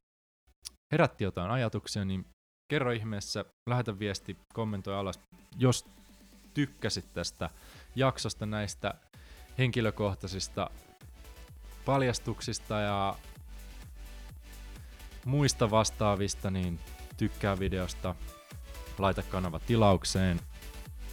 herätti 0.92 1.24
jotain 1.24 1.50
ajatuksia, 1.50 2.04
niin 2.04 2.24
kerro 2.70 2.90
ihmeessä, 2.90 3.44
lähetä 3.70 3.98
viesti, 3.98 4.36
kommentoi 4.54 4.94
alas, 4.94 5.20
jos 5.58 5.86
tykkäsit 6.55 7.12
tästä 7.12 7.50
jaksosta 7.94 8.46
näistä 8.46 8.94
henkilökohtaisista 9.59 10.70
paljastuksista 11.84 12.80
ja 12.80 13.14
muista 15.24 15.70
vastaavista, 15.70 16.50
niin 16.50 16.78
tykkää 17.16 17.59
videosta, 17.59 18.14
laita 18.98 19.22
kanava 19.22 19.59
tilaukseen. 19.59 20.40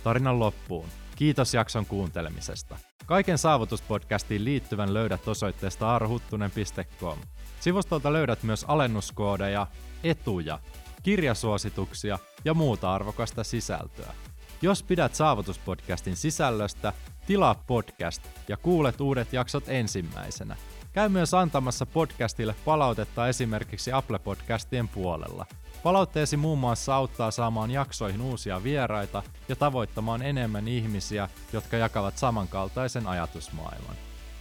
Tarinan 0.04 0.40
loppuun. 0.40 0.90
Kiitos 1.16 1.54
jakson 1.54 1.86
kuuntelemisesta. 1.86 2.78
Kaiken 3.06 3.38
saavutuspodcastiin 3.38 4.46
liittyvän 4.46 4.94
löydät 4.94 5.28
osoitteesta 5.28 5.96
arhuttunen.com. 5.96 7.20
Sivustolta 7.60 8.14
löydät 8.14 8.44
myös 8.44 8.66
alennuskoodeja, 8.68 9.68
etuja, 10.04 10.60
kirjasuosituksia 11.04 12.20
ja 12.46 12.54
muuta 12.54 12.94
arvokasta 12.94 13.44
sisältöä. 13.44 14.14
Jos 14.62 14.84
pidät 14.84 15.16
Saavutuspodcastin 15.16 16.16
sisällöstä, 16.16 16.94
tilaa 17.28 17.56
podcast 17.68 18.24
ja 18.48 18.58
kuulet 18.58 19.02
uudet 19.02 19.34
jaksot 19.34 19.64
ensimmäisenä. 19.68 20.56
Käy 20.94 21.10
myös 21.10 21.34
antamassa 21.34 21.86
podcastille 21.86 22.56
palautetta 22.66 23.28
esimerkiksi 23.28 23.92
Apple 23.92 24.20
Podcastien 24.20 24.88
puolella. 24.88 25.46
Palautteesi 25.84 26.38
muun 26.38 26.60
muassa 26.60 26.96
auttaa 26.96 27.32
saamaan 27.32 27.72
jaksoihin 27.72 28.22
uusia 28.22 28.64
vieraita 28.64 29.24
ja 29.50 29.56
tavoittamaan 29.56 30.22
enemmän 30.22 30.68
ihmisiä, 30.68 31.30
jotka 31.54 31.78
jakavat 31.78 32.18
samankaltaisen 32.18 33.08
ajatusmaailman. 33.08 33.96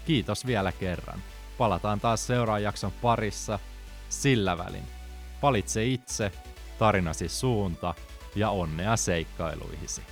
Kiitos 0.07 0.47
vielä 0.47 0.73
kerran. 0.73 1.23
Palataan 1.59 2.01
taas 2.01 2.27
seuraavan 2.27 2.63
jakson 2.63 2.93
parissa. 3.03 3.59
Sillä 4.09 4.59
välin. 4.59 4.85
Valitse 5.43 5.85
itse, 5.87 6.33
tarinasi 6.79 7.29
suunta 7.29 7.95
ja 8.35 8.51
onnea 8.51 8.97
seikkailuihisi. 8.97 10.03